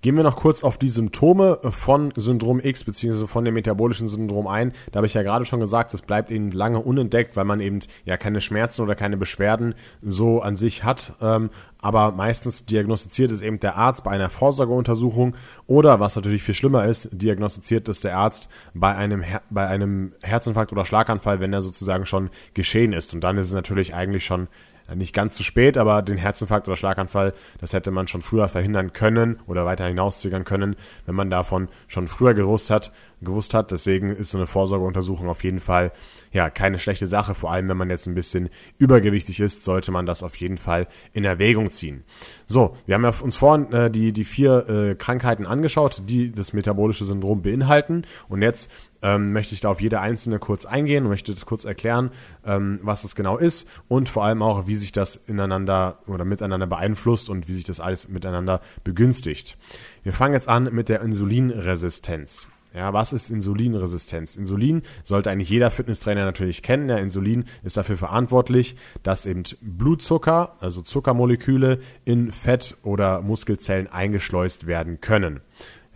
Gehen 0.02 0.16
wir 0.16 0.24
noch 0.24 0.36
kurz 0.36 0.64
auf 0.64 0.78
die 0.78 0.90
Symptome 0.90 1.60
von 1.72 2.14
Syndrom 2.16 2.60
X 2.60 2.84
bzw. 2.84 3.26
von 3.26 3.44
dem 3.44 3.56
metabolischen 3.56 4.08
Syndrom 4.08 4.46
ein. 4.46 4.74
Da 4.92 4.98
habe 4.98 5.08
ich 5.08 5.16
ja 5.16 5.24
gerade 5.24 5.46
schon 5.46 5.60
gesagt, 5.60 5.92
das 5.92 6.04
bleibt 6.04 6.30
eben 6.30 6.52
lange 6.52 6.80
unentdeckt, 6.80 7.36
weil 7.36 7.46
man 7.46 7.60
eben 7.60 7.80
ja 8.06 8.16
keine 8.16 8.40
Schmerzen 8.40 8.84
oder 8.84 8.94
keine 8.94 9.18
Beschwerden 9.18 9.74
so 10.04 10.40
an 10.42 10.56
sich 10.56 10.84
hat. 10.84 11.14
Ähm, 11.20 11.50
aber 11.82 12.12
meistens 12.12 12.66
diagnostiziert 12.66 13.32
es 13.32 13.42
eben 13.42 13.60
der 13.60 13.76
Arzt 13.76 14.04
bei 14.04 14.12
einer 14.12 14.30
Vorsorgeuntersuchung 14.30 15.36
oder, 15.66 16.00
was 16.00 16.16
natürlich 16.16 16.44
viel 16.44 16.56
schlimmer 16.56 16.86
ist, 16.86 17.10
diagnostiziert 17.12 17.90
es 17.90 18.02
der 18.02 18.18
Arzt 18.18 18.50
bei 18.76 18.96
einem, 18.96 19.22
Her 19.22 19.42
bei 19.50 19.66
einem 19.66 20.14
Herzinfarkt 20.22 20.72
oder 20.72 20.86
Schlaganfall, 20.86 21.40
wenn 21.40 21.54
er 21.54 21.64
sozusagen 21.64 22.06
schon 22.06 22.30
geschehen 22.54 22.94
ist. 22.94 23.16
Und 23.16 23.24
dann 23.24 23.38
ist 23.38 23.48
es 23.48 23.54
natürlich 23.54 23.96
eigentlich 23.96 24.26
schon 24.26 24.48
nicht 24.96 25.14
ganz 25.14 25.36
zu 25.36 25.44
spät, 25.44 25.78
aber 25.78 26.02
den 26.02 26.18
Herzinfarkt 26.18 26.68
oder 26.68 26.78
Schlaganfall, 26.78 27.34
das 27.60 27.74
hätte 27.74 27.92
man 27.92 28.08
schon 28.08 28.22
früher 28.22 28.48
verhindern 28.48 28.94
können 28.94 29.40
oder 29.48 29.66
weiter 29.66 29.86
hinauszögern 29.86 30.44
können, 30.44 30.76
wenn 31.06 31.16
man 31.16 31.30
davon 31.30 31.68
schon 31.88 32.08
früher 32.08 32.34
gewusst 32.34 32.70
hat, 32.70 32.92
gewusst 33.22 33.54
hat. 33.54 33.72
Deswegen 33.72 34.10
ist 34.10 34.32
so 34.32 34.38
eine 34.38 34.48
Vorsorgeuntersuchung 34.48 35.28
auf 35.28 35.44
jeden 35.44 35.60
Fall 35.60 35.92
ja 36.32 36.50
keine 36.50 36.80
schlechte 36.80 37.08
Sache. 37.08 37.34
Vor 37.34 37.52
allem, 37.52 37.68
wenn 37.68 37.78
man 37.78 37.90
jetzt 37.90 38.08
ein 38.08 38.16
bisschen 38.16 38.50
übergewichtig 38.78 39.40
ist, 39.40 39.64
sollte 39.64 39.92
man 39.92 40.06
das 40.06 40.24
auf 40.24 40.36
jeden 40.38 40.58
Fall 40.58 40.88
in 41.14 41.24
Erwägung 41.24 41.72
ziehen. 41.72 42.04
So, 42.46 42.76
wir 42.86 42.96
haben 42.96 43.04
ja 43.04 43.14
uns 43.22 43.36
vorhin 43.36 43.72
äh, 43.74 43.92
die, 43.92 44.14
die 44.14 44.24
vier 44.24 44.70
äh, 44.70 44.96
Krankheiten 44.96 45.46
angeschaut, 45.46 46.04
die 46.06 46.32
das 46.32 46.54
metabolische 46.54 47.06
Syndrom 47.06 47.42
beinhalten. 47.42 48.06
Und 48.30 48.42
jetzt 48.42 48.72
ähm, 49.02 49.34
möchte 49.34 49.54
ich 49.54 49.62
da 49.62 49.70
auf 49.70 49.82
jede 49.82 50.00
einzelne 50.00 50.40
kurz 50.40 50.66
eingehen 50.66 51.04
und 51.04 51.10
möchte 51.10 51.34
das 51.34 51.46
kurz 51.46 51.66
erklären, 51.66 52.12
ähm, 52.46 52.80
was 52.82 53.04
es 53.04 53.16
genau 53.16 53.38
ist 53.38 53.68
und 53.88 54.10
vor 54.10 54.24
allem 54.24 54.42
auch, 54.42 54.68
wie 54.68 54.76
sich 54.76 54.92
das 54.92 55.16
ineinander 55.16 56.00
oder 56.08 56.26
miteinander 56.26 56.68
beeinflusst 56.68 57.30
und 57.30 57.48
wie 57.48 57.54
sich 57.54 57.64
das 57.64 57.80
alles 57.80 58.10
miteinander 58.10 58.62
begünstigt. 58.84 59.58
Wir 60.04 60.14
fangen 60.14 60.34
jetzt 60.34 60.48
an 60.48 60.70
mit 60.74 60.90
der 60.90 61.02
Insulinresistenz. 61.02 62.48
Ja, 62.78 62.94
was 62.94 63.12
ist 63.12 63.32
Insulinresistenz? 63.32 64.36
Insulin 64.36 64.84
sollte 65.04 65.32
eigentlich 65.32 65.50
jeder 65.50 65.72
Fitnesstrainer 65.72 66.26
natürlich 66.26 66.62
kennen. 66.62 66.90
Ja, 66.90 66.98
Insulin 66.98 67.46
ist 67.64 67.76
dafür 67.76 67.98
verantwortlich, 67.98 68.76
dass 69.04 69.26
eben 69.26 69.44
Blutzucker, 69.62 70.56
also 70.60 70.82
Zuckermoleküle 70.82 71.80
in 72.06 72.32
Fett 72.32 72.78
oder 72.84 73.22
Muskelzellen 73.22 73.88
eingeschleust 73.88 74.68
werden 74.68 75.02
können. 75.02 75.42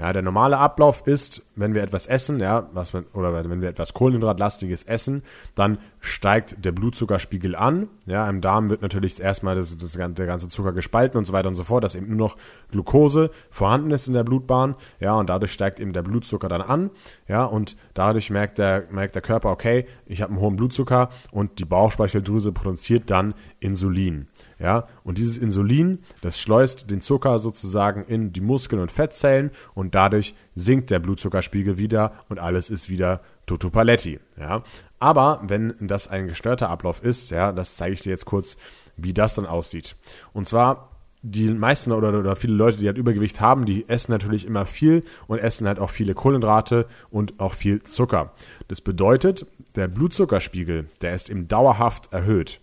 Ja, 0.01 0.11
der 0.13 0.23
normale 0.23 0.57
Ablauf 0.57 1.05
ist, 1.05 1.43
wenn 1.55 1.75
wir 1.75 1.83
etwas 1.83 2.07
essen, 2.07 2.39
ja, 2.39 2.67
was 2.73 2.91
man, 2.93 3.05
oder 3.13 3.47
wenn 3.47 3.61
wir 3.61 3.69
etwas 3.69 3.93
Kohlenhydratlastiges 3.93 4.81
essen, 4.85 5.21
dann 5.53 5.77
steigt 5.99 6.65
der 6.65 6.71
Blutzuckerspiegel 6.71 7.55
an. 7.55 7.87
Ja, 8.07 8.27
im 8.27 8.41
Darm 8.41 8.71
wird 8.71 8.81
natürlich 8.81 9.19
erstmal 9.19 9.53
das, 9.53 9.77
das, 9.77 9.91
der 9.91 10.25
ganze 10.25 10.47
Zucker 10.47 10.73
gespalten 10.73 11.19
und 11.19 11.25
so 11.25 11.33
weiter 11.33 11.49
und 11.49 11.55
so 11.55 11.63
fort, 11.63 11.83
dass 11.83 11.93
eben 11.93 12.07
nur 12.07 12.29
noch 12.29 12.37
Glucose 12.71 13.29
vorhanden 13.51 13.91
ist 13.91 14.07
in 14.07 14.15
der 14.15 14.23
Blutbahn. 14.23 14.73
Ja, 14.99 15.13
und 15.13 15.29
dadurch 15.29 15.51
steigt 15.51 15.79
eben 15.79 15.93
der 15.93 16.01
Blutzucker 16.01 16.49
dann 16.49 16.63
an. 16.63 16.89
Ja, 17.27 17.45
und 17.45 17.77
dadurch 17.93 18.31
merkt 18.31 18.57
der, 18.57 18.85
merkt 18.89 19.13
der 19.13 19.21
Körper, 19.21 19.51
okay, 19.51 19.85
ich 20.07 20.23
habe 20.23 20.31
einen 20.31 20.41
hohen 20.41 20.55
Blutzucker 20.55 21.09
und 21.29 21.59
die 21.59 21.65
Bauchspeicheldrüse 21.65 22.51
produziert 22.51 23.11
dann 23.11 23.35
Insulin. 23.59 24.25
Ja, 24.61 24.87
und 25.03 25.17
dieses 25.17 25.37
Insulin, 25.37 25.99
das 26.21 26.39
schleust 26.39 26.91
den 26.91 27.01
Zucker 27.01 27.39
sozusagen 27.39 28.03
in 28.03 28.31
die 28.31 28.41
Muskeln 28.41 28.81
und 28.81 28.91
Fettzellen 28.91 29.49
und 29.73 29.95
dadurch 29.95 30.35
sinkt 30.53 30.91
der 30.91 30.99
Blutzuckerspiegel 30.99 31.79
wieder 31.79 32.13
und 32.29 32.39
alles 32.39 32.69
ist 32.69 32.87
wieder 32.87 33.21
Toto 33.47 33.71
Paletti. 33.71 34.19
Ja, 34.39 34.63
aber 34.99 35.41
wenn 35.43 35.73
das 35.79 36.07
ein 36.07 36.27
gestörter 36.27 36.69
Ablauf 36.69 37.03
ist, 37.03 37.31
ja, 37.31 37.51
das 37.51 37.75
zeige 37.75 37.95
ich 37.95 38.01
dir 38.01 38.11
jetzt 38.11 38.25
kurz, 38.25 38.55
wie 38.97 39.13
das 39.13 39.33
dann 39.33 39.47
aussieht. 39.47 39.95
Und 40.31 40.45
zwar 40.45 40.91
die 41.23 41.51
meisten 41.51 41.91
oder, 41.91 42.17
oder 42.17 42.35
viele 42.35 42.53
Leute, 42.53 42.77
die 42.77 42.87
halt 42.87 42.97
Übergewicht 42.97 43.41
haben, 43.41 43.65
die 43.65 43.89
essen 43.89 44.11
natürlich 44.11 44.45
immer 44.45 44.65
viel 44.65 45.03
und 45.27 45.39
essen 45.39 45.67
halt 45.67 45.79
auch 45.79 45.89
viele 45.89 46.13
Kohlenhydrate 46.13 46.87
und 47.09 47.39
auch 47.39 47.53
viel 47.53 47.81
Zucker. 47.83 48.31
Das 48.67 48.81
bedeutet, 48.81 49.45
der 49.75 49.87
Blutzuckerspiegel, 49.87 50.85
der 51.01 51.15
ist 51.15 51.29
eben 51.29 51.47
dauerhaft 51.47 52.13
erhöht. 52.13 52.59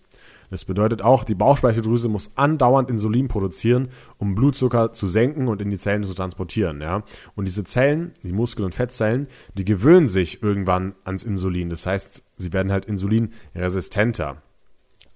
Das 0.49 0.65
bedeutet 0.65 1.01
auch, 1.01 1.23
die 1.23 1.35
Bauchspeicheldrüse 1.35 2.09
muss 2.09 2.31
andauernd 2.35 2.89
Insulin 2.89 3.27
produzieren, 3.27 3.89
um 4.17 4.35
Blutzucker 4.35 4.93
zu 4.93 5.07
senken 5.07 5.47
und 5.47 5.61
in 5.61 5.69
die 5.69 5.77
Zellen 5.77 6.03
zu 6.03 6.13
transportieren. 6.13 6.81
Ja? 6.81 7.03
Und 7.35 7.45
diese 7.45 7.63
Zellen, 7.63 8.13
die 8.23 8.33
Muskel- 8.33 8.65
und 8.65 8.75
Fettzellen, 8.75 9.27
die 9.55 9.65
gewöhnen 9.65 10.07
sich 10.07 10.41
irgendwann 10.41 10.95
ans 11.03 11.23
Insulin. 11.23 11.69
Das 11.69 11.85
heißt, 11.85 12.23
sie 12.37 12.53
werden 12.53 12.71
halt 12.71 12.85
insulinresistenter. 12.85 14.41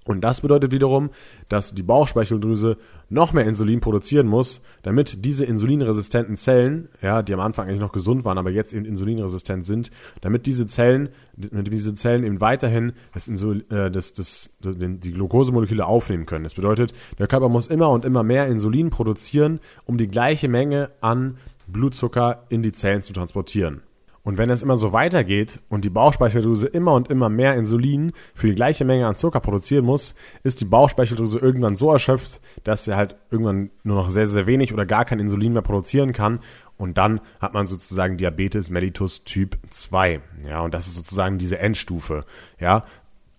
Und 0.05 0.21
das 0.21 0.41
bedeutet 0.41 0.71
wiederum, 0.71 1.09
dass 1.49 1.73
die 1.73 1.83
Bauchspeicheldrüse 1.83 2.77
noch 3.09 3.33
mehr 3.33 3.45
Insulin 3.45 3.79
produzieren 3.79 4.27
muss, 4.27 4.61
damit 4.81 5.23
diese 5.23 5.45
insulinresistenten 5.45 6.35
Zellen, 6.35 6.89
ja, 7.01 7.21
die 7.21 7.33
am 7.33 7.39
Anfang 7.39 7.67
eigentlich 7.67 7.79
noch 7.79 7.91
gesund 7.91 8.25
waren, 8.25 8.37
aber 8.37 8.49
jetzt 8.49 8.73
eben 8.73 8.85
insulinresistent 8.85 9.63
sind, 9.63 9.91
damit 10.21 10.45
diese 10.45 10.65
Zellen, 10.65 11.09
damit 11.37 11.71
diese 11.71 11.93
Zellen 11.93 12.23
eben 12.23 12.41
weiterhin 12.41 12.93
das 13.13 13.27
Insul 13.27 13.65
äh, 13.69 13.91
das, 13.91 14.13
das, 14.13 14.51
das, 14.61 14.75
die 14.77 15.11
Glukosemoleküle 15.11 15.85
aufnehmen 15.85 16.25
können. 16.25 16.43
Das 16.43 16.55
bedeutet, 16.55 16.93
der 17.19 17.27
Körper 17.27 17.49
muss 17.49 17.67
immer 17.67 17.89
und 17.89 18.03
immer 18.03 18.23
mehr 18.23 18.47
Insulin 18.47 18.89
produzieren, 18.89 19.59
um 19.85 19.97
die 19.97 20.07
gleiche 20.07 20.47
Menge 20.47 20.89
an 21.01 21.37
Blutzucker 21.67 22.43
in 22.49 22.61
die 22.61 22.73
Zellen 22.73 23.03
zu 23.03 23.13
transportieren. 23.13 23.81
Und 24.23 24.37
wenn 24.37 24.49
es 24.49 24.61
immer 24.61 24.77
so 24.77 24.93
weitergeht 24.93 25.59
und 25.69 25.83
die 25.83 25.89
Bauchspeicheldrüse 25.89 26.67
immer 26.67 26.93
und 26.93 27.09
immer 27.09 27.27
mehr 27.27 27.55
Insulin 27.55 28.13
für 28.33 28.47
die 28.47 28.55
gleiche 28.55 28.85
Menge 28.85 29.05
an 29.05 29.17
Zucker 29.17 29.41
produzieren 29.41 29.83
muss, 29.83 30.15
ist 30.43 30.61
die 30.61 30.65
Bauchspeicheldrüse 30.65 31.39
irgendwann 31.39 31.75
so 31.75 31.91
erschöpft, 31.91 32.39
dass 32.63 32.85
sie 32.85 32.95
halt 32.95 33.17
irgendwann 33.31 33.69
nur 33.83 33.97
noch 33.97 34.09
sehr, 34.09 34.25
sehr 34.25 34.47
wenig 34.47 34.73
oder 34.73 34.85
gar 34.85 35.03
kein 35.03 35.19
Insulin 35.19 35.51
mehr 35.51 35.61
produzieren 35.61 36.13
kann. 36.13 36.39
Und 36.77 36.97
dann 36.97 37.19
hat 37.39 37.53
man 37.53 37.67
sozusagen 37.67 38.17
Diabetes 38.17 38.69
mellitus 38.69 39.25
Typ 39.25 39.57
2. 39.69 40.21
Ja, 40.47 40.61
und 40.61 40.73
das 40.73 40.87
ist 40.87 40.95
sozusagen 40.95 41.37
diese 41.37 41.59
Endstufe. 41.59 42.23
Ja, 42.59 42.83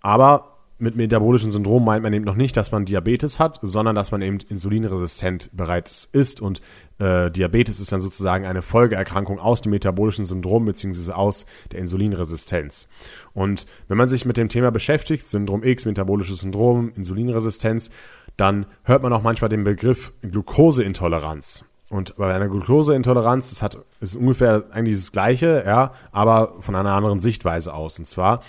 aber 0.01 0.54
mit 0.77 0.95
metabolischem 0.95 1.51
Syndrom 1.51 1.85
meint 1.85 2.03
man 2.03 2.11
eben 2.11 2.25
noch 2.25 2.35
nicht, 2.35 2.57
dass 2.57 2.71
man 2.71 2.85
Diabetes 2.85 3.39
hat, 3.39 3.59
sondern 3.61 3.95
dass 3.95 4.11
man 4.11 4.21
eben 4.21 4.39
insulinresistent 4.49 5.49
bereits 5.53 6.09
ist. 6.11 6.41
Und 6.41 6.61
äh, 6.99 7.31
Diabetes 7.31 7.79
ist 7.79 7.91
dann 7.91 8.01
sozusagen 8.01 8.45
eine 8.45 8.61
Folgeerkrankung 8.61 9.39
aus 9.39 9.61
dem 9.61 9.71
metabolischen 9.71 10.25
Syndrom 10.25 10.65
beziehungsweise 10.65 11.15
aus 11.15 11.45
der 11.71 11.79
Insulinresistenz. 11.79 12.89
Und 13.33 13.65
wenn 13.87 13.97
man 13.97 14.09
sich 14.09 14.25
mit 14.25 14.35
dem 14.35 14.49
Thema 14.49 14.69
beschäftigt, 14.71 15.25
Syndrom 15.25 15.63
X, 15.63 15.85
metabolisches 15.85 16.39
Syndrom, 16.39 16.91
Insulinresistenz, 16.95 17.89
dann 18.35 18.65
hört 18.83 19.01
man 19.01 19.13
auch 19.13 19.23
manchmal 19.23 19.49
den 19.49 19.63
Begriff 19.63 20.11
Glukoseintoleranz. 20.21 21.63
Und 21.89 22.15
bei 22.17 22.33
einer 22.33 22.49
Glukoseintoleranz, 22.49 23.51
das 23.51 23.61
hat, 23.61 23.77
ist 24.01 24.15
ungefähr 24.15 24.65
eigentlich 24.71 24.97
das 24.97 25.11
Gleiche, 25.11 25.63
ja, 25.65 25.93
aber 26.11 26.55
von 26.59 26.75
einer 26.75 26.91
anderen 26.91 27.19
Sichtweise 27.19 27.73
aus. 27.73 27.99
Und 27.99 28.05
zwar 28.05 28.41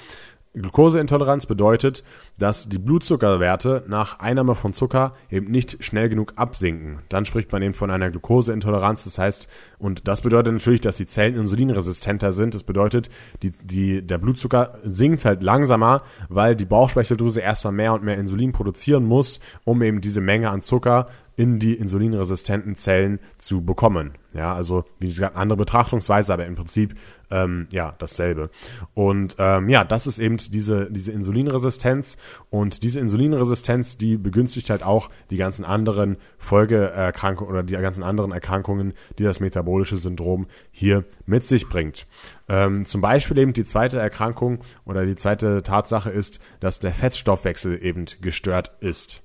Glukoseintoleranz 0.56 1.46
bedeutet, 1.46 2.02
dass 2.38 2.68
die 2.68 2.78
Blutzuckerwerte 2.78 3.84
nach 3.88 4.20
Einnahme 4.20 4.54
von 4.54 4.72
Zucker 4.72 5.14
eben 5.30 5.50
nicht 5.50 5.82
schnell 5.82 6.08
genug 6.08 6.34
absinken. 6.36 7.00
Dann 7.08 7.24
spricht 7.24 7.50
man 7.52 7.62
eben 7.62 7.74
von 7.74 7.90
einer 7.90 8.10
Glukoseintoleranz. 8.10 9.04
Das 9.04 9.18
heißt, 9.18 9.48
und 9.78 10.08
das 10.08 10.20
bedeutet 10.20 10.52
natürlich, 10.52 10.80
dass 10.80 10.96
die 10.96 11.06
Zellen 11.06 11.36
insulinresistenter 11.36 12.32
sind. 12.32 12.54
Das 12.54 12.62
bedeutet, 12.62 13.08
die, 13.42 13.52
die, 13.62 14.06
der 14.06 14.18
Blutzucker 14.18 14.78
sinkt 14.84 15.24
halt 15.24 15.42
langsamer, 15.42 16.02
weil 16.28 16.56
die 16.56 16.66
Bauchspeicheldrüse 16.66 17.40
erstmal 17.40 17.72
mehr 17.72 17.94
und 17.94 18.04
mehr 18.04 18.18
Insulin 18.18 18.52
produzieren 18.52 19.04
muss, 19.04 19.40
um 19.64 19.82
eben 19.82 20.00
diese 20.00 20.20
Menge 20.20 20.50
an 20.50 20.62
Zucker 20.62 21.08
in 21.36 21.58
die 21.58 21.74
insulinresistenten 21.74 22.74
Zellen 22.74 23.20
zu 23.36 23.62
bekommen. 23.62 24.12
Ja, 24.32 24.54
also 24.54 24.84
wie 24.98 25.08
gesagt, 25.08 25.36
andere 25.36 25.58
Betrachtungsweise, 25.58 26.32
aber 26.32 26.46
im 26.46 26.54
Prinzip 26.54 26.94
ähm, 27.30 27.68
ja 27.72 27.94
dasselbe. 27.98 28.50
Und 28.94 29.36
ähm, 29.38 29.68
ja, 29.68 29.84
das 29.84 30.06
ist 30.06 30.18
eben 30.18 30.38
diese, 30.38 30.90
diese 30.90 31.12
Insulinresistenz. 31.12 32.16
Und 32.50 32.82
diese 32.82 33.00
Insulinresistenz, 33.00 33.98
die 33.98 34.16
begünstigt 34.16 34.70
halt 34.70 34.82
auch 34.82 35.10
die 35.30 35.36
ganzen 35.36 35.64
anderen 35.64 36.16
Folgeerkrankungen 36.38 37.50
oder 37.50 37.62
die 37.62 37.74
ganzen 37.74 38.02
anderen 38.02 38.32
Erkrankungen, 38.32 38.94
die 39.18 39.24
das 39.24 39.40
metabolische 39.40 39.96
Syndrom 39.96 40.46
hier 40.70 41.04
mit 41.26 41.44
sich 41.44 41.68
bringt. 41.68 42.06
Ähm, 42.48 42.84
zum 42.84 43.00
Beispiel 43.00 43.38
eben 43.38 43.52
die 43.52 43.64
zweite 43.64 43.98
Erkrankung 43.98 44.60
oder 44.84 45.04
die 45.04 45.16
zweite 45.16 45.62
Tatsache 45.62 46.10
ist, 46.10 46.40
dass 46.60 46.80
der 46.80 46.92
Fettstoffwechsel 46.92 47.82
eben 47.82 48.06
gestört 48.20 48.72
ist. 48.80 49.22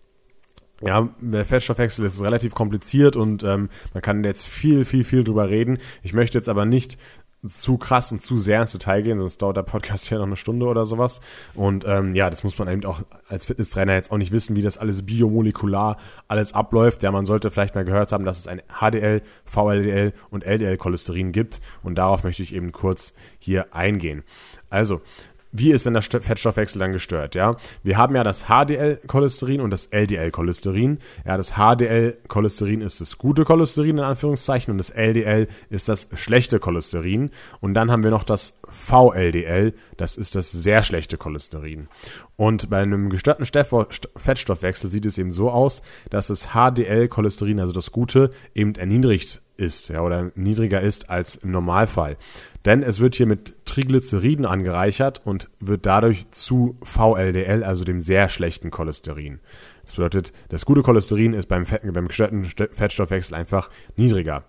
Ja, 0.84 1.10
der 1.22 1.46
Fettstoffwechsel 1.46 2.06
ist 2.06 2.24
relativ 2.24 2.56
kompliziert 2.56 3.16
und 3.16 3.44
ähm, 3.44 3.70
man 3.94 4.02
kann 4.02 4.24
jetzt 4.24 4.48
viel, 4.48 4.84
viel, 4.84 5.04
viel 5.04 5.24
drüber 5.24 5.48
reden. 5.48 5.78
Ich 6.02 6.14
möchte 6.14 6.40
jetzt 6.40 6.50
aber 6.50 6.66
nicht 6.66 6.98
zu 7.46 7.78
krass 7.78 8.12
und 8.12 8.22
zu 8.22 8.40
sehr 8.40 8.62
ins 8.62 8.72
Detail 8.72 9.02
gehen, 9.02 9.18
sonst 9.18 9.42
dauert 9.42 9.58
der 9.58 9.64
Podcast 9.64 10.10
ja 10.12 10.18
noch 10.18 10.28
eine 10.28 10.36
Stunde 10.36 10.68
oder 10.68 10.86
sowas. 10.86 11.22
Und 11.56 11.86
ähm, 11.88 12.14
ja, 12.14 12.30
das 12.30 12.44
muss 12.44 12.58
man 12.60 12.68
eben 12.68 12.86
auch 12.86 13.02
als 13.28 13.48
Fitnesstrainer 13.48 13.94
jetzt 13.94 14.12
auch 14.12 14.18
nicht 14.18 14.32
wissen, 14.32 14.56
wie 14.56 14.62
das 14.62 14.78
alles 14.78 15.04
biomolekular 15.06 15.98
alles 16.28 16.54
abläuft. 16.54 17.02
Ja, 17.02 17.12
man 17.12 17.26
sollte 17.26 17.50
vielleicht 17.50 17.74
mal 17.74 17.84
gehört 17.84 18.12
haben, 18.12 18.26
dass 18.26 18.40
es 18.40 18.48
ein 18.48 18.62
HDL, 18.80 19.24
VLDL 19.46 20.14
und 20.30 20.46
LDL-Cholesterin 20.46 21.32
gibt. 21.32 21.62
Und 21.82 21.96
darauf 21.96 22.24
möchte 22.24 22.44
ich 22.44 22.54
eben 22.54 22.72
kurz 22.72 23.14
hier 23.40 23.74
eingehen. 23.74 24.24
Also, 24.70 25.02
wie 25.52 25.72
ist 25.72 25.86
denn 25.86 25.94
der 25.94 26.02
Fettstoffwechsel 26.02 26.80
dann 26.80 26.94
gestört? 26.94 27.36
Ja, 27.36 27.58
wir 27.84 27.98
haben 27.98 28.16
ja 28.16 28.24
das 28.24 28.46
HDL-Cholesterin 28.46 29.62
und 29.62 29.72
das 29.72 29.88
LDL-Cholesterin. 29.88 31.00
Ja, 31.26 31.38
das 31.38 31.54
HDL-Cholesterin 31.54 32.82
ist 32.82 33.02
das 33.02 33.18
gute 33.18 33.44
Cholesterin 33.44 33.98
in 33.98 34.04
Anführungszeichen 34.04 34.72
und 34.72 34.78
das 34.78 34.90
LDL 34.90 35.48
ist 35.70 35.90
das 35.90 36.08
schlechte 36.14 36.60
Cholesterin. 36.60 37.32
Und 37.60 37.74
dann 37.74 37.92
haben 37.92 38.04
wir 38.04 38.12
noch 38.12 38.24
das 38.24 38.60
VLDL, 38.70 39.74
das 39.98 40.18
ist 40.18 40.36
das 40.36 40.52
sehr 40.52 40.84
schlechte 40.84 41.18
Cholesterin. 41.18 41.88
Und 42.38 42.70
bei 42.70 42.82
einem 42.82 43.10
gestörten 43.10 43.46
Fettstoffwechsel 43.46 44.90
sieht 44.90 45.06
es 45.06 45.18
eben 45.18 45.32
so 45.32 45.52
aus, 45.52 45.82
dass 46.10 46.28
das 46.28 46.50
HDL-Cholesterin, 46.54 47.60
also 47.60 47.72
das 47.74 47.92
gute, 47.92 48.32
eben 48.56 48.76
erniedrigt 48.76 49.42
ist 49.62 49.90
ja, 49.90 50.02
oder 50.02 50.32
niedriger 50.36 50.82
ist 50.82 51.10
als 51.10 51.36
im 51.36 51.52
Normalfall. 51.52 52.18
Denn 52.66 52.84
es 52.84 53.00
wird 53.00 53.16
hier 53.16 53.26
mit 53.26 53.66
Triglyceriden 53.66 54.46
angereichert 54.46 55.22
und 55.26 55.50
wird 55.60 55.86
dadurch 55.86 56.30
zu 56.32 56.78
VLDL, 56.84 57.64
also 57.64 57.84
dem 57.84 58.02
sehr 58.02 58.30
schlechten 58.30 58.70
Cholesterin. 58.70 59.40
Das 59.86 59.96
bedeutet, 59.96 60.32
das 60.50 60.66
gute 60.66 60.84
Cholesterin 60.84 61.34
ist 61.34 61.48
beim, 61.48 61.66
Fett, 61.66 61.82
beim 61.92 62.08
gestörten 62.08 62.46
Fettstoffwechsel 62.46 63.36
einfach 63.36 63.70
niedriger. 63.98 64.44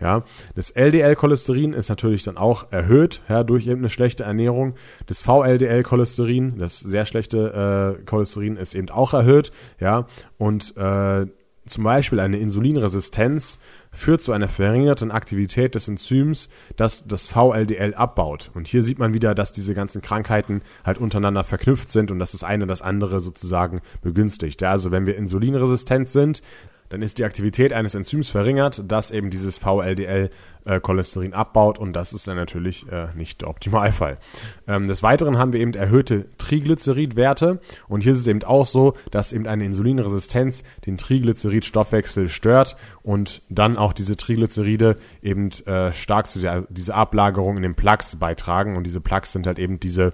Ja, 0.00 0.24
das 0.54 0.70
LDL-Cholesterin 0.70 1.72
ist 1.72 1.88
natürlich 1.88 2.22
dann 2.22 2.36
auch 2.36 2.70
erhöht, 2.70 3.22
ja, 3.28 3.44
durch 3.44 3.66
eben 3.66 3.80
eine 3.80 3.90
schlechte 3.90 4.24
Ernährung. 4.24 4.74
Das 5.06 5.22
VLDL-Cholesterin, 5.22 6.58
das 6.58 6.80
sehr 6.80 7.04
schlechte 7.04 7.98
äh, 7.98 8.04
Cholesterin, 8.04 8.56
ist 8.56 8.74
eben 8.74 8.90
auch 8.90 9.12
erhöht, 9.12 9.52
ja, 9.80 10.06
und 10.38 10.76
äh, 10.76 11.26
zum 11.66 11.84
Beispiel 11.84 12.20
eine 12.20 12.38
Insulinresistenz 12.38 13.58
führt 13.90 14.22
zu 14.22 14.32
einer 14.32 14.48
verringerten 14.48 15.10
Aktivität 15.10 15.74
des 15.74 15.88
Enzyms, 15.88 16.48
das 16.76 17.06
das 17.06 17.26
VLDL 17.26 17.94
abbaut. 17.94 18.50
Und 18.54 18.68
hier 18.68 18.82
sieht 18.82 18.98
man 18.98 19.14
wieder, 19.14 19.34
dass 19.34 19.52
diese 19.52 19.74
ganzen 19.74 20.02
Krankheiten 20.02 20.62
halt 20.84 20.98
untereinander 20.98 21.44
verknüpft 21.44 21.90
sind 21.90 22.10
und 22.10 22.18
dass 22.18 22.32
das 22.32 22.44
eine 22.44 22.66
das 22.66 22.82
andere 22.82 23.20
sozusagen 23.20 23.80
begünstigt. 24.02 24.62
Ja, 24.62 24.70
also 24.70 24.90
wenn 24.90 25.06
wir 25.06 25.16
insulinresistent 25.16 26.08
sind, 26.08 26.42
dann 26.88 27.02
ist 27.02 27.18
die 27.18 27.24
Aktivität 27.24 27.72
eines 27.72 27.94
Enzyms 27.94 28.28
verringert, 28.28 28.82
das 28.86 29.10
eben 29.10 29.30
dieses 29.30 29.58
VLDL-Cholesterin 29.58 31.32
äh, 31.32 31.34
abbaut 31.34 31.78
und 31.78 31.92
das 31.94 32.12
ist 32.12 32.28
dann 32.28 32.36
natürlich 32.36 32.90
äh, 32.90 33.08
nicht 33.14 33.42
der 33.42 33.48
Optimalfall. 33.48 34.18
Ähm, 34.66 34.88
des 34.88 35.02
Weiteren 35.02 35.38
haben 35.38 35.52
wir 35.52 35.60
eben 35.60 35.74
erhöhte 35.74 36.26
Triglyceridwerte 36.38 37.60
und 37.88 38.02
hier 38.02 38.12
ist 38.12 38.20
es 38.20 38.26
eben 38.26 38.42
auch 38.42 38.66
so, 38.66 38.94
dass 39.10 39.32
eben 39.32 39.46
eine 39.46 39.64
Insulinresistenz 39.64 40.64
den 40.86 40.98
Triglyceridstoffwechsel 40.98 42.28
stört 42.28 42.76
und 43.02 43.42
dann 43.48 43.76
auch 43.76 43.92
diese 43.92 44.16
Triglyceride 44.16 44.96
eben 45.22 45.50
äh, 45.66 45.92
stark 45.92 46.26
zu 46.26 46.38
dieser 46.70 46.94
Ablagerung 46.94 47.56
in 47.56 47.62
den 47.62 47.74
Plaques 47.74 48.16
beitragen 48.16 48.76
und 48.76 48.84
diese 48.84 49.00
Plaques 49.00 49.32
sind 49.32 49.46
halt 49.46 49.58
eben 49.58 49.80
diese 49.80 50.12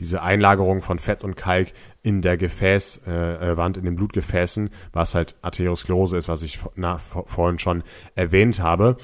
diese 0.00 0.22
Einlagerung 0.22 0.82
von 0.82 0.98
Fett 0.98 1.24
und 1.24 1.36
Kalk 1.36 1.68
in 2.04 2.22
der 2.22 2.36
Gefäßwand, 2.36 3.08
äh, 3.08 3.52
äh 3.52 3.78
in 3.78 3.84
den 3.84 3.96
Blutgefäßen, 3.96 4.70
was 4.92 5.16
halt 5.16 5.34
Arteriosklerose 5.42 6.16
ist, 6.16 6.28
was 6.28 6.42
ich 6.42 6.60
na, 6.76 6.98
vorhin 6.98 7.58
schon 7.58 7.82
erwähnt 8.14 8.60
habe. 8.60 8.96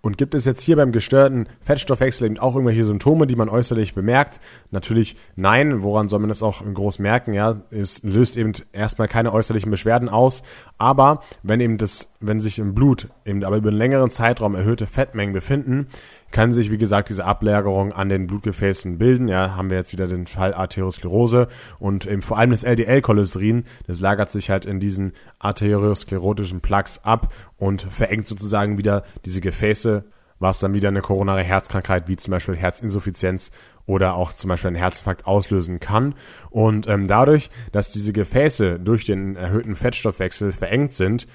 Und 0.00 0.16
gibt 0.16 0.36
es 0.36 0.44
jetzt 0.44 0.62
hier 0.62 0.76
beim 0.76 0.92
gestörten 0.92 1.48
Fettstoffwechsel 1.60 2.26
eben 2.26 2.38
auch 2.38 2.54
irgendwelche 2.54 2.84
Symptome, 2.84 3.26
die 3.26 3.34
man 3.34 3.48
äußerlich 3.48 3.94
bemerkt? 3.94 4.40
Natürlich 4.70 5.16
nein. 5.34 5.82
Woran 5.82 6.06
soll 6.06 6.20
man 6.20 6.28
das 6.28 6.44
auch 6.44 6.62
groß 6.62 7.00
merken? 7.00 7.34
Ja, 7.34 7.62
es 7.70 8.04
löst 8.04 8.36
eben 8.36 8.52
erstmal 8.72 9.08
keine 9.08 9.32
äußerlichen 9.32 9.72
Beschwerden 9.72 10.08
aus. 10.08 10.44
Aber 10.78 11.22
wenn 11.42 11.60
eben 11.60 11.78
das, 11.78 12.14
wenn 12.20 12.40
sich 12.40 12.58
im 12.58 12.74
Blut 12.74 13.08
eben 13.24 13.44
aber 13.44 13.56
über 13.56 13.68
einen 13.68 13.78
längeren 13.78 14.10
Zeitraum 14.10 14.54
erhöhte 14.54 14.86
Fettmengen 14.86 15.32
befinden, 15.32 15.86
kann 16.30 16.52
sich, 16.52 16.70
wie 16.70 16.78
gesagt, 16.78 17.08
diese 17.08 17.24
Ablagerung 17.24 17.92
an 17.92 18.08
den 18.08 18.26
Blutgefäßen 18.26 18.98
bilden. 18.98 19.28
Ja, 19.28 19.54
haben 19.54 19.70
wir 19.70 19.76
jetzt 19.76 19.92
wieder 19.92 20.08
den 20.08 20.26
Fall 20.26 20.52
Arteriosklerose 20.52 21.48
und 21.78 22.06
eben 22.06 22.22
vor 22.22 22.38
allem 22.38 22.50
das 22.50 22.64
LDL-Cholesterin, 22.64 23.64
das 23.86 24.00
lagert 24.00 24.30
sich 24.30 24.50
halt 24.50 24.64
in 24.64 24.80
diesen 24.80 25.12
arteriosklerotischen 25.38 26.60
Plaques 26.60 27.04
ab 27.04 27.32
und 27.56 27.82
verengt 27.82 28.26
sozusagen 28.26 28.78
wieder 28.78 29.04
diese 29.24 29.40
Gefäße, 29.40 30.04
was 30.40 30.60
dann 30.60 30.74
wieder 30.74 30.88
eine 30.88 31.00
koronare 31.00 31.42
Herzkrankheit 31.42 32.08
wie 32.08 32.16
zum 32.16 32.32
Beispiel 32.32 32.56
Herzinsuffizienz 32.56 33.50
oder 33.86 34.14
auch 34.14 34.34
zum 34.34 34.48
Beispiel 34.48 34.68
einen 34.68 34.76
Herzinfarkt 34.76 35.26
auslösen 35.26 35.80
kann. 35.80 36.14
Und 36.50 36.86
ähm, 36.86 37.06
dadurch, 37.06 37.50
dass 37.72 37.90
diese 37.90 38.12
Gefäße 38.12 38.78
durch 38.78 39.06
den 39.06 39.34
erhöhten 39.34 39.74
Fettstoffwechsel 39.74 40.52
verengt 40.52 40.92
sind, 40.92 41.26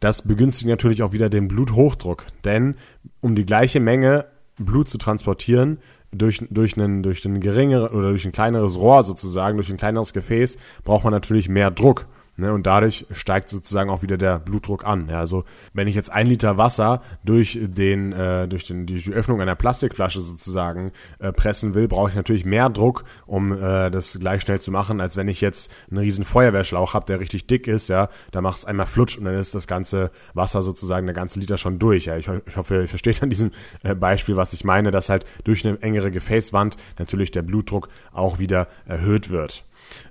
das 0.00 0.22
begünstigt 0.22 0.68
natürlich 0.68 1.02
auch 1.02 1.12
wieder 1.12 1.28
den 1.28 1.48
Bluthochdruck. 1.48 2.26
Denn 2.44 2.76
um 3.20 3.34
die 3.34 3.46
gleiche 3.46 3.80
Menge 3.80 4.26
Blut 4.58 4.88
zu 4.88 4.98
transportieren, 4.98 5.78
durch, 6.12 6.42
durch, 6.50 6.78
einen, 6.78 7.02
durch 7.02 7.24
einen 7.26 7.40
geringeren 7.40 7.88
oder 7.88 8.10
durch 8.10 8.24
ein 8.24 8.32
kleineres 8.32 8.78
Rohr 8.78 9.02
sozusagen, 9.02 9.56
durch 9.56 9.70
ein 9.70 9.76
kleineres 9.76 10.12
Gefäß, 10.12 10.56
braucht 10.84 11.04
man 11.04 11.12
natürlich 11.12 11.48
mehr 11.48 11.70
Druck. 11.70 12.06
Ne, 12.38 12.52
und 12.52 12.66
dadurch 12.66 13.06
steigt 13.12 13.48
sozusagen 13.48 13.88
auch 13.88 14.02
wieder 14.02 14.18
der 14.18 14.38
Blutdruck 14.38 14.84
an. 14.84 15.08
Ja, 15.08 15.20
also 15.20 15.44
wenn 15.72 15.88
ich 15.88 15.94
jetzt 15.94 16.12
ein 16.12 16.26
Liter 16.26 16.58
Wasser 16.58 17.00
durch 17.24 17.58
den 17.62 18.12
äh, 18.12 18.46
durch 18.46 18.66
den 18.66 18.84
durch 18.84 19.04
die 19.04 19.12
Öffnung 19.12 19.40
einer 19.40 19.54
Plastikflasche 19.54 20.20
sozusagen 20.20 20.92
äh, 21.18 21.32
pressen 21.32 21.72
will, 21.72 21.88
brauche 21.88 22.10
ich 22.10 22.14
natürlich 22.14 22.44
mehr 22.44 22.68
Druck, 22.68 23.04
um 23.24 23.52
äh, 23.52 23.90
das 23.90 24.18
gleich 24.20 24.42
schnell 24.42 24.60
zu 24.60 24.70
machen, 24.70 25.00
als 25.00 25.16
wenn 25.16 25.28
ich 25.28 25.40
jetzt 25.40 25.72
einen 25.90 26.00
riesen 26.00 26.26
Feuerwehrschlauch 26.26 26.92
habe, 26.92 27.06
der 27.06 27.20
richtig 27.20 27.46
dick 27.46 27.68
ist. 27.68 27.88
Ja, 27.88 28.10
da 28.32 28.42
machst 28.42 28.64
du 28.64 28.68
einmal 28.68 28.86
flutsch 28.86 29.16
und 29.16 29.24
dann 29.24 29.34
ist 29.34 29.54
das 29.54 29.66
ganze 29.66 30.10
Wasser 30.34 30.60
sozusagen 30.60 31.06
der 31.06 31.14
ganze 31.14 31.40
Liter 31.40 31.56
schon 31.56 31.78
durch. 31.78 32.04
Ja, 32.04 32.18
ich, 32.18 32.28
ich 32.28 32.56
hoffe, 32.58 32.82
ihr 32.82 32.88
versteht 32.88 33.22
an 33.22 33.30
diesem 33.30 33.50
äh, 33.82 33.94
Beispiel, 33.94 34.36
was 34.36 34.52
ich 34.52 34.62
meine, 34.62 34.90
dass 34.90 35.08
halt 35.08 35.24
durch 35.44 35.66
eine 35.66 35.80
engere 35.80 36.10
Gefäßwand 36.10 36.76
natürlich 36.98 37.30
der 37.30 37.42
Blutdruck 37.42 37.88
auch 38.12 38.38
wieder 38.38 38.68
erhöht 38.84 39.30
wird. 39.30 39.64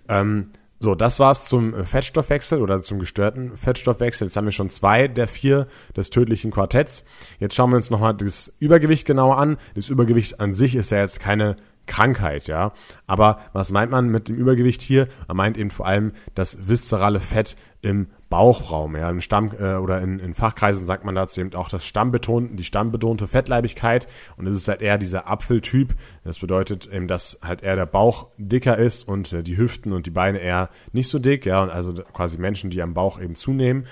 Ähm, 0.08 0.50
so, 0.85 0.93
das 0.93 1.19
war's 1.19 1.49
zum 1.49 1.73
äh, 1.73 1.83
Fettstoffwechsel 1.83 2.61
oder 2.61 2.83
zum 2.83 2.99
gestörten 2.99 3.57
Fettstoffwechsel. 3.57 4.27
Jetzt 4.27 4.37
haben 4.37 4.45
wir 4.45 4.51
schon 4.51 4.69
zwei 4.69 5.07
der 5.07 5.27
vier 5.27 5.65
des 5.97 6.11
tödlichen 6.11 6.51
Quartetts. 6.51 7.03
Jetzt 7.39 7.55
schauen 7.55 7.71
wir 7.71 7.77
uns 7.77 7.89
nochmal 7.89 8.13
das 8.13 8.53
Übergewicht 8.59 9.05
genauer 9.05 9.39
an. 9.39 9.57
Das 9.73 9.89
Übergewicht 9.89 10.39
an 10.39 10.53
sich 10.53 10.75
ist 10.75 10.91
ja 10.91 10.99
jetzt 10.99 11.19
keine 11.19 11.55
Krankheit, 11.85 12.47
ja. 12.47 12.73
Aber 13.07 13.39
was 13.53 13.71
meint 13.71 13.91
man 13.91 14.09
mit 14.09 14.27
dem 14.27 14.35
Übergewicht 14.35 14.81
hier? 14.81 15.07
Man 15.27 15.37
meint 15.37 15.57
eben 15.57 15.69
vor 15.69 15.85
allem 15.85 16.11
das 16.33 16.67
viszerale 16.67 17.19
Fett 17.19 17.55
im 17.81 18.07
Bauchraum, 18.29 18.95
ja, 18.95 19.09
im 19.09 19.21
Stamm 19.21 19.51
äh, 19.59 19.75
oder 19.75 20.01
in, 20.01 20.19
in 20.19 20.33
Fachkreisen 20.33 20.87
sagt 20.87 21.05
man 21.05 21.13
dazu 21.13 21.39
eben 21.39 21.53
auch 21.53 21.69
das 21.69 21.85
Stammbeton, 21.85 22.55
die 22.57 22.63
stammbetonte 22.63 23.27
Fettleibigkeit 23.27 24.07
und 24.37 24.47
es 24.47 24.57
ist 24.57 24.67
halt 24.67 24.81
eher 24.81 24.97
dieser 24.97 25.29
Apfeltyp. 25.29 25.93
Das 26.23 26.39
bedeutet 26.39 26.91
eben, 26.91 27.07
dass 27.07 27.39
halt 27.43 27.61
eher 27.61 27.75
der 27.75 27.85
Bauch 27.85 28.27
dicker 28.37 28.77
ist 28.77 29.07
und 29.07 29.31
äh, 29.31 29.43
die 29.43 29.57
Hüften 29.57 29.93
und 29.93 30.07
die 30.07 30.11
Beine 30.11 30.39
eher 30.39 30.69
nicht 30.91 31.09
so 31.09 31.19
dick, 31.19 31.45
ja, 31.45 31.61
und 31.61 31.69
also 31.69 31.93
quasi 31.93 32.39
Menschen, 32.39 32.71
die 32.71 32.81
am 32.81 32.95
Bauch 32.95 33.21
eben 33.21 33.35
zunehmen. 33.35 33.85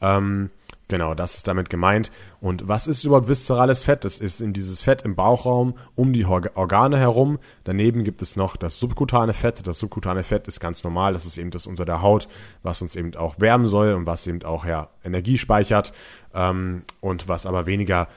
Ähm, 0.00 0.50
Genau, 0.88 1.14
das 1.14 1.34
ist 1.34 1.46
damit 1.46 1.68
gemeint. 1.68 2.10
Und 2.40 2.66
was 2.66 2.86
ist 2.86 3.04
überhaupt 3.04 3.28
viszerales 3.28 3.82
Fett? 3.82 4.06
Das 4.06 4.20
ist 4.20 4.40
in 4.40 4.54
dieses 4.54 4.80
Fett 4.80 5.02
im 5.02 5.16
Bauchraum 5.16 5.74
um 5.94 6.14
die 6.14 6.24
Organe 6.24 6.98
herum. 6.98 7.38
Daneben 7.64 8.04
gibt 8.04 8.22
es 8.22 8.36
noch 8.36 8.56
das 8.56 8.80
subkutane 8.80 9.34
Fett. 9.34 9.66
Das 9.66 9.78
subkutane 9.78 10.22
Fett 10.22 10.48
ist 10.48 10.60
ganz 10.60 10.82
normal. 10.82 11.12
Das 11.12 11.26
ist 11.26 11.36
eben 11.36 11.50
das 11.50 11.66
unter 11.66 11.84
der 11.84 12.00
Haut, 12.00 12.26
was 12.62 12.80
uns 12.80 12.96
eben 12.96 13.14
auch 13.16 13.38
wärmen 13.38 13.68
soll 13.68 13.92
und 13.92 14.06
was 14.06 14.26
eben 14.26 14.42
auch 14.44 14.64
ja, 14.64 14.88
Energie 15.04 15.36
speichert 15.36 15.92
ähm, 16.32 16.84
und 17.02 17.28
was 17.28 17.44
aber 17.44 17.66
weniger 17.66 18.08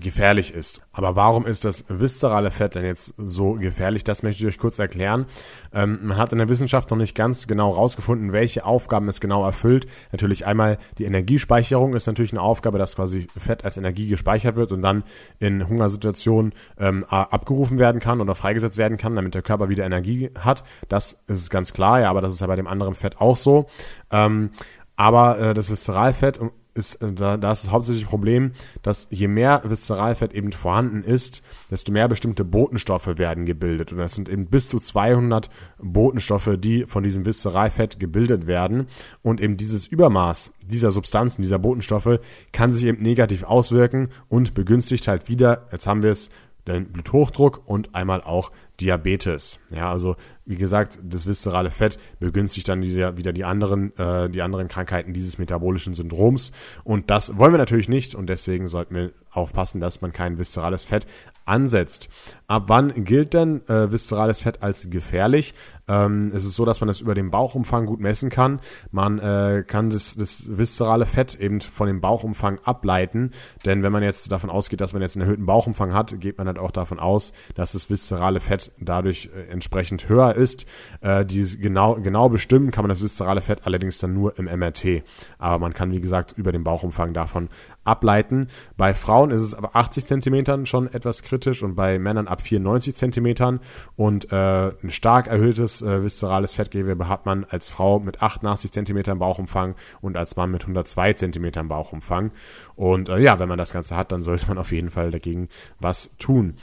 gefährlich 0.00 0.54
ist. 0.54 0.82
Aber 0.92 1.16
warum 1.16 1.46
ist 1.46 1.64
das 1.64 1.84
viszerale 1.88 2.50
Fett 2.50 2.74
denn 2.74 2.84
jetzt 2.84 3.14
so 3.16 3.54
gefährlich? 3.54 4.04
Das 4.04 4.22
möchte 4.22 4.42
ich 4.42 4.48
euch 4.48 4.58
kurz 4.58 4.78
erklären. 4.78 5.26
Ähm, 5.72 5.98
man 6.02 6.16
hat 6.16 6.32
in 6.32 6.38
der 6.38 6.48
Wissenschaft 6.48 6.90
noch 6.90 6.98
nicht 6.98 7.14
ganz 7.14 7.46
genau 7.46 7.74
herausgefunden, 7.74 8.32
welche 8.32 8.64
Aufgaben 8.64 9.08
es 9.08 9.20
genau 9.20 9.44
erfüllt. 9.44 9.86
Natürlich 10.12 10.46
einmal 10.46 10.78
die 10.98 11.04
Energiespeicherung 11.04 11.94
ist 11.94 12.06
natürlich 12.06 12.32
eine 12.32 12.42
Aufgabe, 12.42 12.78
dass 12.78 12.96
quasi 12.96 13.26
Fett 13.36 13.64
als 13.64 13.76
Energie 13.76 14.06
gespeichert 14.08 14.56
wird 14.56 14.72
und 14.72 14.82
dann 14.82 15.04
in 15.38 15.68
Hungersituationen 15.68 16.52
ähm, 16.78 17.04
abgerufen 17.04 17.78
werden 17.78 18.00
kann 18.00 18.20
oder 18.20 18.34
freigesetzt 18.34 18.78
werden 18.78 18.98
kann, 18.98 19.16
damit 19.16 19.34
der 19.34 19.42
Körper 19.42 19.68
wieder 19.68 19.84
Energie 19.84 20.30
hat. 20.38 20.64
Das 20.88 21.22
ist 21.26 21.50
ganz 21.50 21.72
klar, 21.72 22.00
ja, 22.00 22.10
aber 22.10 22.20
das 22.20 22.32
ist 22.32 22.40
ja 22.40 22.46
bei 22.46 22.56
dem 22.56 22.66
anderen 22.66 22.94
Fett 22.94 23.20
auch 23.20 23.36
so. 23.36 23.66
Ähm, 24.10 24.50
aber 24.96 25.38
äh, 25.38 25.54
das 25.54 25.70
Viszeralfett 25.70 26.40
ist, 26.78 26.96
äh, 26.96 27.12
da, 27.12 27.36
da 27.36 27.52
ist 27.52 27.64
das 27.64 27.70
hauptsächliche 27.70 28.06
Problem, 28.06 28.52
dass 28.82 29.08
je 29.10 29.28
mehr 29.28 29.62
Viszeralfett 29.64 30.32
eben 30.32 30.52
vorhanden 30.52 31.02
ist, 31.02 31.42
desto 31.70 31.92
mehr 31.92 32.08
bestimmte 32.08 32.44
Botenstoffe 32.44 33.18
werden 33.18 33.44
gebildet. 33.44 33.92
Und 33.92 33.98
das 33.98 34.14
sind 34.14 34.28
eben 34.28 34.46
bis 34.46 34.68
zu 34.68 34.78
200 34.78 35.50
Botenstoffe, 35.78 36.56
die 36.58 36.86
von 36.86 37.02
diesem 37.02 37.26
Viszeralfett 37.26 38.00
gebildet 38.00 38.46
werden. 38.46 38.86
Und 39.22 39.40
eben 39.40 39.56
dieses 39.56 39.86
Übermaß 39.86 40.52
dieser 40.66 40.90
Substanzen, 40.90 41.42
dieser 41.42 41.58
Botenstoffe, 41.58 42.20
kann 42.52 42.72
sich 42.72 42.84
eben 42.84 43.02
negativ 43.02 43.42
auswirken 43.42 44.08
und 44.28 44.54
begünstigt 44.54 45.08
halt 45.08 45.28
wieder, 45.28 45.66
jetzt 45.72 45.86
haben 45.86 46.02
wir 46.02 46.10
es, 46.10 46.30
den 46.66 46.92
Bluthochdruck 46.92 47.62
und 47.66 47.94
einmal 47.94 48.20
auch 48.22 48.52
Diabetes. 48.80 49.58
Ja, 49.70 49.90
also 49.90 50.16
wie 50.48 50.56
gesagt, 50.56 50.98
das 51.02 51.26
viszerale 51.26 51.70
Fett 51.70 51.98
begünstigt 52.20 52.68
dann 52.68 52.80
wieder, 52.82 53.12
die 53.12 53.44
anderen, 53.44 53.94
äh, 53.98 54.30
die 54.30 54.40
anderen 54.40 54.68
Krankheiten 54.68 55.12
dieses 55.12 55.36
metabolischen 55.36 55.92
Syndroms. 55.92 56.52
Und 56.84 57.10
das 57.10 57.36
wollen 57.36 57.52
wir 57.52 57.58
natürlich 57.58 57.90
nicht 57.90 58.14
und 58.14 58.28
deswegen 58.28 58.66
sollten 58.66 58.94
wir 58.94 59.12
aufpassen, 59.30 59.78
dass 59.78 60.00
man 60.00 60.12
kein 60.12 60.38
viszerales 60.38 60.84
Fett 60.84 61.06
ansetzt. 61.44 62.08
Ab 62.46 62.64
wann 62.68 63.04
gilt 63.04 63.34
denn 63.34 63.66
äh, 63.68 63.92
viszerales 63.92 64.40
Fett 64.40 64.62
als 64.62 64.88
gefährlich? 64.88 65.54
Ähm, 65.86 66.30
es 66.34 66.44
ist 66.44 66.54
so, 66.54 66.64
dass 66.64 66.80
man 66.80 66.88
das 66.88 67.00
über 67.00 67.14
den 67.14 67.30
Bauchumfang 67.30 67.86
gut 67.86 68.00
messen 68.00 68.30
kann. 68.30 68.60
Man 68.90 69.18
äh, 69.18 69.64
kann 69.66 69.90
das, 69.90 70.16
das 70.16 70.56
viszerale 70.56 71.06
Fett 71.06 71.34
eben 71.34 71.60
von 71.60 71.86
dem 71.88 72.00
Bauchumfang 72.00 72.58
ableiten, 72.64 73.32
denn 73.64 73.82
wenn 73.82 73.92
man 73.92 74.02
jetzt 74.02 74.30
davon 74.32 74.50
ausgeht, 74.50 74.80
dass 74.80 74.92
man 74.92 75.02
jetzt 75.02 75.16
einen 75.16 75.26
erhöhten 75.26 75.46
Bauchumfang 75.46 75.92
hat, 75.92 76.20
geht 76.20 76.38
man 76.38 76.46
halt 76.46 76.58
auch 76.58 76.70
davon 76.70 76.98
aus, 76.98 77.32
dass 77.54 77.72
das 77.72 77.90
viszerale 77.90 78.40
Fett 78.40 78.67
dadurch 78.80 79.30
äh, 79.34 79.50
entsprechend 79.50 80.08
höher 80.08 80.34
ist. 80.34 80.66
Äh, 81.00 81.24
die 81.24 81.42
genau, 81.58 81.94
genau 81.94 82.28
bestimmen 82.28 82.70
kann 82.70 82.84
man 82.84 82.88
das 82.88 83.02
viszerale 83.02 83.40
Fett 83.40 83.60
allerdings 83.64 83.98
dann 83.98 84.14
nur 84.14 84.38
im 84.38 84.46
MRT. 84.46 85.02
Aber 85.38 85.58
man 85.58 85.72
kann, 85.72 85.92
wie 85.92 86.00
gesagt, 86.00 86.34
über 86.36 86.52
den 86.52 86.64
Bauchumfang 86.64 87.12
davon 87.12 87.48
ableiten. 87.84 88.48
Bei 88.76 88.94
Frauen 88.94 89.30
ist 89.30 89.42
es 89.42 89.54
aber 89.54 89.74
80 89.74 90.06
Zentimetern 90.06 90.66
schon 90.66 90.92
etwas 90.92 91.22
kritisch 91.22 91.62
und 91.62 91.74
bei 91.74 91.98
Männern 91.98 92.28
ab 92.28 92.42
94 92.42 92.94
Zentimetern. 92.94 93.60
Und 93.96 94.30
äh, 94.30 94.72
ein 94.82 94.90
stark 94.90 95.26
erhöhtes 95.26 95.82
äh, 95.82 96.02
viszerales 96.02 96.54
Fettgewebe 96.54 97.08
hat 97.08 97.26
man 97.26 97.44
als 97.44 97.68
Frau 97.68 97.98
mit 97.98 98.22
88 98.22 98.70
Zentimetern 98.70 99.18
Bauchumfang 99.18 99.74
und 100.00 100.16
als 100.16 100.36
Mann 100.36 100.50
mit 100.50 100.62
102 100.62 101.14
Zentimetern 101.14 101.68
Bauchumfang. 101.68 102.30
Und 102.76 103.08
äh, 103.08 103.18
ja, 103.18 103.38
wenn 103.38 103.48
man 103.48 103.58
das 103.58 103.72
Ganze 103.72 103.96
hat, 103.96 104.12
dann 104.12 104.22
sollte 104.22 104.46
man 104.48 104.58
auf 104.58 104.72
jeden 104.72 104.90
Fall 104.90 105.10
dagegen 105.10 105.48
was 105.80 106.10
tun. 106.18 106.54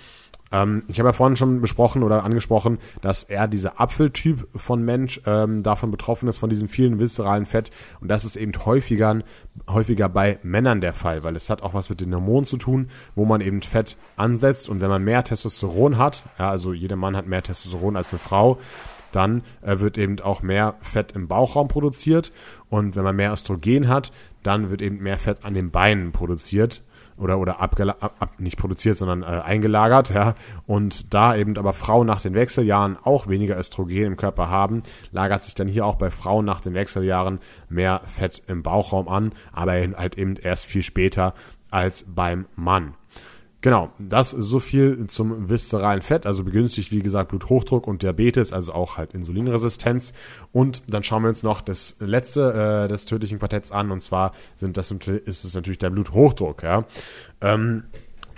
Ähm, 0.55 0.83
ich 0.87 0.99
habe 0.99 1.09
ja 1.09 1.13
vorhin 1.13 1.35
schon 1.35 1.59
besprochen 1.59 2.01
oder 2.01 2.23
angesprochen, 2.23 2.79
dass 3.01 3.23
er 3.23 3.47
dieser 3.47 3.79
Apfeltyp 3.79 4.47
von 4.55 4.83
Mensch 4.83 5.21
ähm, 5.25 5.63
davon 5.63 5.91
betroffen 5.91 6.29
ist, 6.29 6.37
von 6.37 6.49
diesem 6.49 6.69
vielen 6.69 6.99
viszeralen 6.99 7.45
Fett. 7.45 7.71
Und 7.99 8.07
das 8.07 8.23
ist 8.23 8.37
eben 8.37 8.53
häufiger, 8.65 9.19
häufiger 9.69 10.07
bei 10.07 10.39
Männern 10.43 10.79
der 10.79 10.93
Fall, 10.93 11.23
weil 11.23 11.35
es 11.35 11.49
hat 11.49 11.61
auch 11.61 11.73
was 11.73 11.89
mit 11.89 11.99
den 11.99 12.15
Hormonen 12.15 12.45
zu 12.45 12.57
tun, 12.57 12.89
wo 13.15 13.25
man 13.25 13.41
eben 13.41 13.61
Fett 13.61 13.97
ansetzt. 14.15 14.69
Und 14.69 14.79
wenn 14.79 14.89
man 14.89 15.03
mehr 15.03 15.23
Testosteron 15.23 15.97
hat, 15.97 16.23
ja, 16.39 16.49
also 16.49 16.71
jeder 16.71 16.95
Mann 16.95 17.17
hat 17.17 17.27
mehr 17.27 17.43
Testosteron 17.43 17.97
als 17.97 18.13
eine 18.13 18.19
Frau, 18.19 18.57
dann 19.11 19.43
äh, 19.61 19.79
wird 19.79 19.97
eben 19.97 20.19
auch 20.21 20.41
mehr 20.41 20.75
Fett 20.79 21.13
im 21.13 21.27
Bauchraum 21.27 21.67
produziert. 21.67 22.31
Und 22.69 22.95
wenn 22.95 23.03
man 23.03 23.15
mehr 23.15 23.33
Östrogen 23.33 23.89
hat, 23.89 24.13
dann 24.43 24.69
wird 24.69 24.81
eben 24.81 25.03
mehr 25.03 25.17
Fett 25.17 25.43
an 25.43 25.53
den 25.53 25.71
Beinen 25.71 26.11
produziert 26.13 26.81
oder, 27.17 27.39
oder 27.39 27.62
ab, 27.62 27.80
ab, 27.80 28.34
nicht 28.38 28.58
produziert, 28.58 28.97
sondern 28.97 29.23
äh, 29.23 29.41
eingelagert, 29.41 30.10
ja. 30.10 30.36
Und 30.67 31.13
da 31.13 31.36
eben 31.36 31.58
aber 31.58 31.73
Frauen 31.73 32.08
nach 32.08 32.21
den 32.21 32.34
Wechseljahren 32.34 32.97
auch 33.04 33.28
weniger 33.28 33.58
Östrogen 33.58 34.06
im 34.06 34.17
Körper 34.17 34.49
haben, 34.49 34.84
lagert 35.12 35.43
sich 35.43 35.56
dann 35.56 35.67
hier 35.67 35.86
auch 35.86 35.95
bei 35.95 36.10
Frauen 36.10 36.45
nach 36.45 36.62
den 36.62 36.73
Wechseljahren 36.73 37.39
mehr 37.69 38.01
Fett 38.06 38.41
im 38.47 38.63
Bauchraum 38.63 39.08
an, 39.08 39.34
aber 39.51 39.73
halt 39.73 40.17
eben 40.17 40.36
erst 40.36 40.65
viel 40.65 40.84
später 40.84 41.34
als 41.71 42.06
beim 42.08 42.45
Mann. 42.56 42.95
Genau, 43.65 43.89
das 43.97 44.30
so 44.30 44.60
viel 44.60 45.08
zum 45.08 45.49
viszeralen 45.49 46.04
Fett, 46.04 46.28
also 46.28 46.43
begünstigt, 46.43 46.91
wie 46.91 46.99
gesagt, 46.99 47.30
Bluthochdruck 47.30 47.88
und 47.88 48.04
Diabetes, 48.04 48.54
also 48.54 48.73
auch 48.73 48.97
halt 48.97 49.15
Insulinresistenz. 49.15 50.13
Und 50.51 50.84
dann 50.88 51.01
schauen 51.01 51.23
wir 51.23 51.30
uns 51.30 51.41
noch 51.41 51.62
das 51.62 51.95
letzte 51.99 52.84
äh, 52.84 52.88
des 52.88 53.06
tödlichen 53.06 53.39
Quartetts 53.39 53.71
an, 53.71 53.89
und 53.89 54.01
zwar 54.01 54.34
sind 54.56 54.78
das, 54.78 54.91
ist 54.91 55.45
es 55.45 55.56
natürlich 55.56 55.80
der 55.80 55.89
Bluthochdruck. 55.89 56.62
Ja. 56.62 56.86
Ähm, 57.41 57.86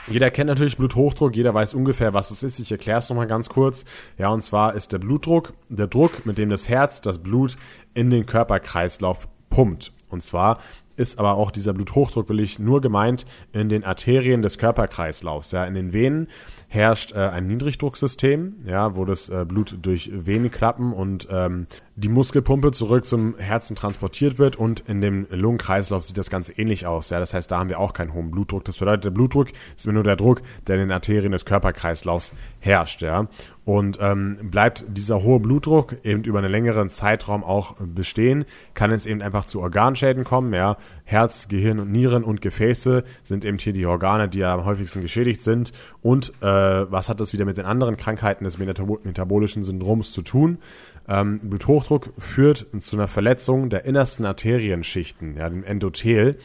Jeder 0.08 0.32
kennt 0.32 0.48
natürlich 0.48 0.78
Bluthochdruck, 0.78 1.36
jeder 1.36 1.54
weiß 1.54 1.74
ungefähr, 1.74 2.13
was 2.13 2.32
es 2.32 2.42
ist. 2.42 2.60
Ich 2.60 2.72
erkläre 2.72 3.00
es 3.00 3.10
nochmal 3.10 3.28
ganz 3.28 3.50
kurz. 3.50 3.84
Ja, 4.18 4.30
und 4.30 4.44
zwar 4.44 4.76
ist 4.76 4.94
der 4.94 5.00
Blutdruck 5.00 5.52
der 5.68 5.88
Druck, 5.88 6.26
mit 6.26 6.38
dem 6.38 6.50
das 6.50 6.70
Herz 6.70 7.02
das 7.02 7.20
Blut 7.20 7.58
in 7.94 8.12
den 8.12 8.26
Körperkreislauf 8.26 9.28
pumpt. 9.50 9.92
Und 10.08 10.24
zwar 10.24 10.60
ist 10.98 11.20
aber 11.20 11.36
auch 11.36 11.52
dieser 11.52 11.74
Bluthochdruck 11.74 12.28
wirklich 12.30 12.60
nur 12.60 12.82
gemeint 12.82 13.26
in 13.54 13.70
den 13.70 13.84
Arterien 13.84 14.42
des 14.42 14.58
Körperkreislaufs. 14.58 15.52
Ja, 15.52 15.66
in 15.66 15.76
den 15.76 15.94
Venen 15.94 16.28
herrscht 16.68 17.14
äh, 17.14 17.20
ein 17.20 17.48
Niedrigdrucksystem, 17.48 18.58
ja, 18.66 18.96
wo 18.96 19.06
das 19.06 19.30
äh, 19.30 19.46
Blut 19.48 19.78
durch 19.82 20.12
Venenklappen 20.14 20.92
und 20.92 21.28
ähm, 21.32 21.68
die 22.00 22.10
Muskelpumpe 22.10 22.72
zurück 22.72 23.08
zum 23.08 23.36
Herzen 23.40 23.76
transportiert 23.76 24.38
wird 24.38 24.56
und 24.56 24.82
in 24.82 25.02
dem 25.02 25.26
Lungenkreislauf 25.32 26.06
sieht 26.06 26.18
das 26.20 26.30
Ganze 26.30 26.54
ähnlich 26.54 26.86
aus. 26.86 27.10
Ja, 27.10 27.20
das 27.20 27.34
heißt, 27.34 27.50
da 27.50 27.58
haben 27.58 27.70
wir 27.70 27.80
auch 27.80 27.92
keinen 27.94 28.14
hohen 28.14 28.30
Blutdruck. 28.30 28.64
Das 28.66 28.78
bedeutet, 28.78 29.06
der 29.06 29.10
Blutdruck 29.10 29.48
ist 29.76 29.86
immer 29.86 29.96
nur 29.96 30.04
der 30.04 30.16
Druck, 30.16 30.44
der 30.68 30.76
in 30.76 30.82
den 30.82 30.92
Arterien 30.92 31.32
des 31.32 31.44
Körperkreislaufs 31.46 32.34
herrscht. 32.60 33.02
Ja, 33.02 33.28
und 33.66 33.98
ähm, 34.00 34.38
bleibt 34.44 34.86
dieser 34.88 35.24
hohe 35.24 35.40
Blutdruck 35.40 35.98
eben 36.06 36.24
über 36.24 36.38
einen 36.38 36.52
längeren 36.52 36.90
Zeitraum 36.90 37.44
auch 37.44 37.76
bestehen, 37.80 38.46
kann 38.76 38.92
es 38.92 39.06
eben 39.08 39.24
einfach 39.24 39.44
zu 39.46 39.60
Organschäden 39.60 40.24
kommen. 40.24 40.54
Ja, 40.54 40.78
Herz, 41.04 41.48
Gehirn 41.48 41.80
und 41.80 41.92
Nieren 41.92 42.24
und 42.24 42.42
Gefäße 42.42 43.04
sind 43.24 43.44
eben 43.44 43.58
hier 43.58 43.74
die 43.74 43.86
Organe, 43.88 44.30
die 44.30 44.44
am 44.46 44.64
häufigsten 44.66 45.02
geschädigt 45.02 45.42
sind. 45.42 45.74
Und 46.02 46.32
äh, 46.42 46.46
was 46.46 47.10
hat 47.10 47.20
das 47.20 47.34
wieder 47.34 47.44
mit 47.44 47.58
den 47.58 47.66
anderen 47.66 47.98
Krankheiten 47.98 48.44
des 48.44 48.58
metabolischen 48.58 49.64
Syndroms 49.64 50.14
zu 50.14 50.22
tun? 50.22 50.60
Ähm, 51.08 51.39
Bluthochdruck 51.39 52.13
führt 52.17 52.67
zu 52.80 52.96
einer 52.96 53.08
Verletzung 53.08 53.70
der 53.70 53.86
innersten 53.86 54.26
Arterienschichten, 54.26 55.36
ja, 55.36 55.50
dem 55.50 55.63
Endothel. 55.63 56.38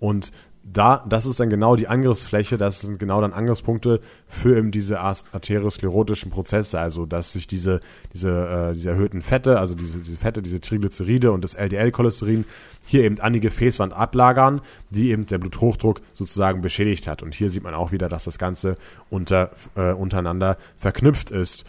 Und 0.00 0.32
da, 0.72 1.04
das 1.08 1.26
ist 1.26 1.40
dann 1.40 1.50
genau 1.50 1.76
die 1.76 1.88
Angriffsfläche, 1.88 2.56
das 2.56 2.80
sind 2.80 2.98
genau 2.98 3.20
dann 3.20 3.32
Angriffspunkte 3.32 4.00
für 4.26 4.56
eben 4.56 4.70
diese 4.70 5.00
arteriosklerotischen 5.00 6.30
Prozesse, 6.30 6.78
also 6.78 7.06
dass 7.06 7.32
sich 7.32 7.46
diese, 7.46 7.80
diese, 8.12 8.30
äh, 8.30 8.72
diese 8.74 8.90
erhöhten 8.90 9.22
Fette, 9.22 9.58
also 9.58 9.74
diese, 9.74 9.98
diese 10.00 10.16
Fette, 10.16 10.42
diese 10.42 10.60
Triglyceride 10.60 11.32
und 11.32 11.42
das 11.42 11.54
LDL-Cholesterin 11.54 12.44
hier 12.86 13.04
eben 13.04 13.18
an 13.20 13.32
die 13.32 13.40
Gefäßwand 13.40 13.92
ablagern, 13.92 14.60
die 14.90 15.10
eben 15.10 15.26
der 15.26 15.38
Bluthochdruck 15.38 16.00
sozusagen 16.12 16.60
beschädigt 16.60 17.06
hat. 17.06 17.22
Und 17.22 17.34
hier 17.34 17.50
sieht 17.50 17.62
man 17.62 17.74
auch 17.74 17.92
wieder, 17.92 18.08
dass 18.08 18.24
das 18.24 18.38
Ganze 18.38 18.76
unter, 19.10 19.50
äh, 19.74 19.92
untereinander 19.92 20.58
verknüpft 20.76 21.30
ist. 21.30 21.64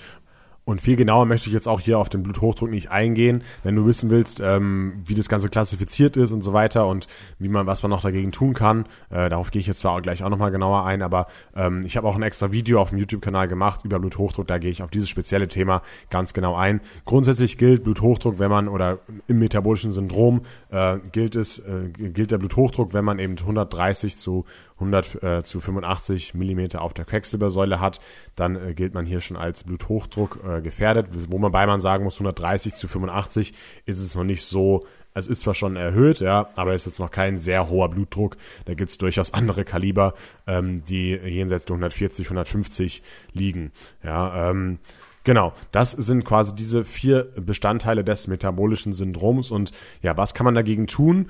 Und 0.70 0.82
viel 0.82 0.96
genauer 0.96 1.26
möchte 1.26 1.48
ich 1.48 1.54
jetzt 1.56 1.68
auch 1.68 1.80
hier 1.80 1.98
auf 1.98 2.10
den 2.10 2.22
Bluthochdruck 2.22 2.70
nicht 2.70 2.92
eingehen. 2.92 3.42
Wenn 3.64 3.76
du 3.76 3.88
wissen 3.88 4.12
willst, 4.12 4.40
ähm, 4.40 5.02
wie 5.04 5.16
das 5.16 5.28
Ganze 5.28 5.50
klassifiziert 5.50 6.16
ist 6.16 6.32
und 6.32 6.44
so 6.44 6.54
weiter 6.54 6.86
und 6.86 7.08
wie 7.40 7.50
man, 7.50 7.66
was 7.66 7.82
man 7.82 7.90
noch 7.90 8.02
dagegen 8.02 8.32
tun 8.32 8.54
kann, 8.54 8.86
äh, 9.10 9.30
darauf 9.30 9.50
gehe 9.50 9.62
ich 9.62 9.66
jetzt 9.66 9.80
zwar 9.80 9.94
auch 9.94 10.02
gleich 10.04 10.24
auch 10.24 10.30
nochmal 10.30 10.52
genauer 10.52 10.86
ein, 10.86 11.02
aber 11.02 11.26
ähm, 11.56 11.82
ich 11.84 11.98
habe 11.98 12.08
auch 12.08 12.16
ein 12.16 12.22
extra 12.22 12.52
Video 12.52 12.80
auf 12.80 12.90
dem 12.90 13.00
YouTube-Kanal 13.00 13.48
gemacht 13.48 13.84
über 13.84 13.98
Bluthochdruck, 13.98 14.46
da 14.46 14.60
gehe 14.60 14.70
ich 14.70 14.84
auf 14.84 14.92
dieses 14.92 15.10
spezielle 15.10 15.48
Thema 15.48 15.82
ganz 16.12 16.34
genau 16.34 16.56
ein. 16.56 16.82
Grundsätzlich 17.04 17.58
gilt 17.58 17.84
Bluthochdruck, 17.84 18.38
wenn 18.38 18.52
man 18.52 18.68
oder 18.68 19.00
im 19.26 19.40
metabolischen 19.40 19.90
Syndrom 19.90 20.42
äh, 20.70 21.00
gilt 21.12 21.36
es, 21.36 21.58
äh, 21.58 21.90
gilt 21.98 22.30
der 22.30 22.38
Bluthochdruck, 22.38 22.94
wenn 22.94 23.06
man 23.06 23.18
eben 23.18 23.36
130 23.40 24.18
zu 24.18 24.46
100 24.76 25.24
äh, 25.24 25.44
zu 25.44 25.60
85 25.60 26.34
Millimeter 26.34 26.82
auf 26.82 26.94
der 26.94 27.06
Quecksilbersäule 27.06 27.80
hat, 27.80 28.00
dann 28.36 28.56
äh, 28.56 28.74
gilt 28.74 28.94
man 28.94 29.06
hier 29.06 29.20
schon 29.20 29.38
als 29.38 29.64
Bluthochdruck 29.64 30.40
äh, 30.48 30.59
gefährdet. 30.62 31.08
Wo 31.30 31.38
man 31.38 31.52
bei 31.52 31.66
man 31.66 31.80
sagen 31.80 32.04
muss, 32.04 32.16
130 32.16 32.74
zu 32.74 32.88
85 32.88 33.54
ist 33.86 34.00
es 34.00 34.16
noch 34.16 34.24
nicht 34.24 34.44
so 34.46 34.84
es 35.16 35.28
ist 35.28 35.42
zwar 35.42 35.54
schon 35.54 35.76
erhöht, 35.76 36.20
ja, 36.20 36.50
aber 36.56 36.74
es 36.74 36.84
ist 36.84 36.94
jetzt 36.94 37.00
noch 37.00 37.12
kein 37.12 37.38
sehr 37.38 37.70
hoher 37.70 37.90
Blutdruck. 37.90 38.38
Da 38.66 38.74
gibt 38.74 38.90
es 38.90 38.98
durchaus 38.98 39.34
andere 39.34 39.64
Kaliber, 39.64 40.14
ähm, 40.48 40.84
die 40.86 41.12
jenseits 41.12 41.66
der 41.66 41.76
140, 41.76 42.28
150 42.28 43.04
liegen. 43.34 43.72
Ja, 44.04 44.50
ähm, 44.50 44.80
Genau, 45.26 45.54
das 45.74 45.92
sind 45.92 46.24
quasi 46.24 46.56
diese 46.56 46.86
vier 46.86 47.26
Bestandteile 47.36 48.06
des 48.06 48.28
metabolischen 48.28 48.94
Syndroms. 48.94 49.52
Und 49.52 49.74
ja, 50.02 50.16
was 50.18 50.34
kann 50.34 50.46
man 50.46 50.56
dagegen 50.56 50.88
tun? 50.88 51.28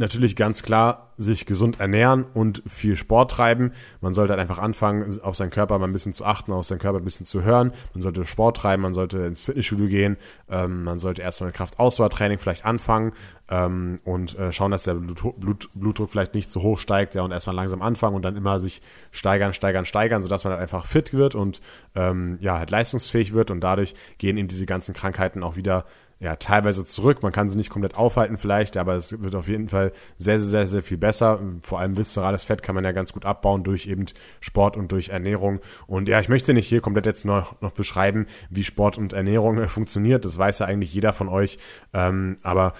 Natürlich 0.00 0.34
ganz 0.34 0.62
klar 0.62 1.12
sich 1.18 1.44
gesund 1.44 1.78
ernähren 1.78 2.24
und 2.32 2.62
viel 2.66 2.96
Sport 2.96 3.32
treiben. 3.32 3.72
Man 4.00 4.14
sollte 4.14 4.32
halt 4.32 4.40
einfach 4.40 4.56
anfangen, 4.56 5.20
auf 5.20 5.36
seinen 5.36 5.50
Körper 5.50 5.78
mal 5.78 5.86
ein 5.86 5.92
bisschen 5.92 6.14
zu 6.14 6.24
achten, 6.24 6.52
auf 6.52 6.64
seinen 6.64 6.78
Körper 6.78 6.96
ein 6.96 7.04
bisschen 7.04 7.26
zu 7.26 7.42
hören. 7.42 7.72
Man 7.92 8.00
sollte 8.00 8.24
Sport 8.24 8.56
treiben, 8.56 8.82
man 8.82 8.94
sollte 8.94 9.18
ins 9.18 9.44
Fitnessstudio 9.44 9.88
gehen, 9.88 10.16
ähm, 10.48 10.84
man 10.84 10.98
sollte 10.98 11.20
erstmal 11.20 11.52
Kraftausdauertraining 11.52 12.38
vielleicht 12.38 12.64
anfangen 12.64 13.12
ähm, 13.50 14.00
und 14.04 14.38
äh, 14.38 14.52
schauen, 14.52 14.70
dass 14.70 14.84
der 14.84 14.94
Blut, 14.94 15.38
Blut, 15.38 15.68
Blutdruck 15.74 16.10
vielleicht 16.10 16.34
nicht 16.34 16.50
zu 16.50 16.62
hoch 16.62 16.78
steigt, 16.78 17.14
ja, 17.14 17.22
und 17.22 17.32
erstmal 17.32 17.56
langsam 17.56 17.82
anfangen 17.82 18.14
und 18.14 18.22
dann 18.22 18.36
immer 18.36 18.60
sich 18.60 18.80
steigern, 19.10 19.52
steigern, 19.52 19.84
steigern, 19.84 20.22
sodass 20.22 20.44
man 20.44 20.52
halt 20.52 20.62
einfach 20.62 20.86
fit 20.86 21.12
wird 21.12 21.34
und 21.34 21.60
ähm, 21.94 22.38
ja, 22.40 22.58
halt 22.58 22.70
leistungsfähig 22.70 23.32
wird 23.32 23.50
und 23.50 23.60
dadurch 23.60 23.94
gehen 24.18 24.36
eben 24.36 24.48
diese 24.48 24.66
ganzen 24.66 24.94
Krankheiten 24.94 25.42
auch 25.42 25.56
wieder 25.56 25.84
ja, 26.20 26.36
teilweise 26.36 26.84
zurück. 26.84 27.22
Man 27.22 27.32
kann 27.32 27.48
sie 27.48 27.56
nicht 27.56 27.70
komplett 27.70 27.96
aufhalten 27.96 28.36
vielleicht, 28.36 28.76
aber 28.76 28.94
es 28.94 29.22
wird 29.22 29.34
auf 29.34 29.48
jeden 29.48 29.70
Fall 29.70 29.92
sehr, 30.18 30.38
sehr, 30.38 30.48
sehr, 30.48 30.66
sehr 30.66 30.82
viel 30.82 30.98
besser. 30.98 31.40
Vor 31.62 31.80
allem 31.80 31.96
viszerales 31.96 32.44
Fett 32.44 32.62
kann 32.62 32.74
man 32.74 32.84
ja 32.84 32.92
ganz 32.92 33.14
gut 33.14 33.24
abbauen 33.24 33.64
durch 33.64 33.86
eben 33.86 34.04
Sport 34.40 34.76
und 34.76 34.92
durch 34.92 35.08
Ernährung. 35.08 35.60
Und 35.86 36.10
ja, 36.10 36.20
ich 36.20 36.28
möchte 36.28 36.52
nicht 36.52 36.68
hier 36.68 36.82
komplett 36.82 37.06
jetzt 37.06 37.24
noch, 37.24 37.58
noch 37.62 37.72
beschreiben, 37.72 38.26
wie 38.50 38.64
Sport 38.64 38.98
und 38.98 39.14
Ernährung 39.14 39.66
funktioniert. 39.68 40.26
Das 40.26 40.36
weiß 40.36 40.58
ja 40.58 40.66
eigentlich 40.66 40.92
jeder 40.92 41.14
von 41.14 41.30
euch. 41.30 41.58
Ähm, 41.94 42.36
aber 42.42 42.74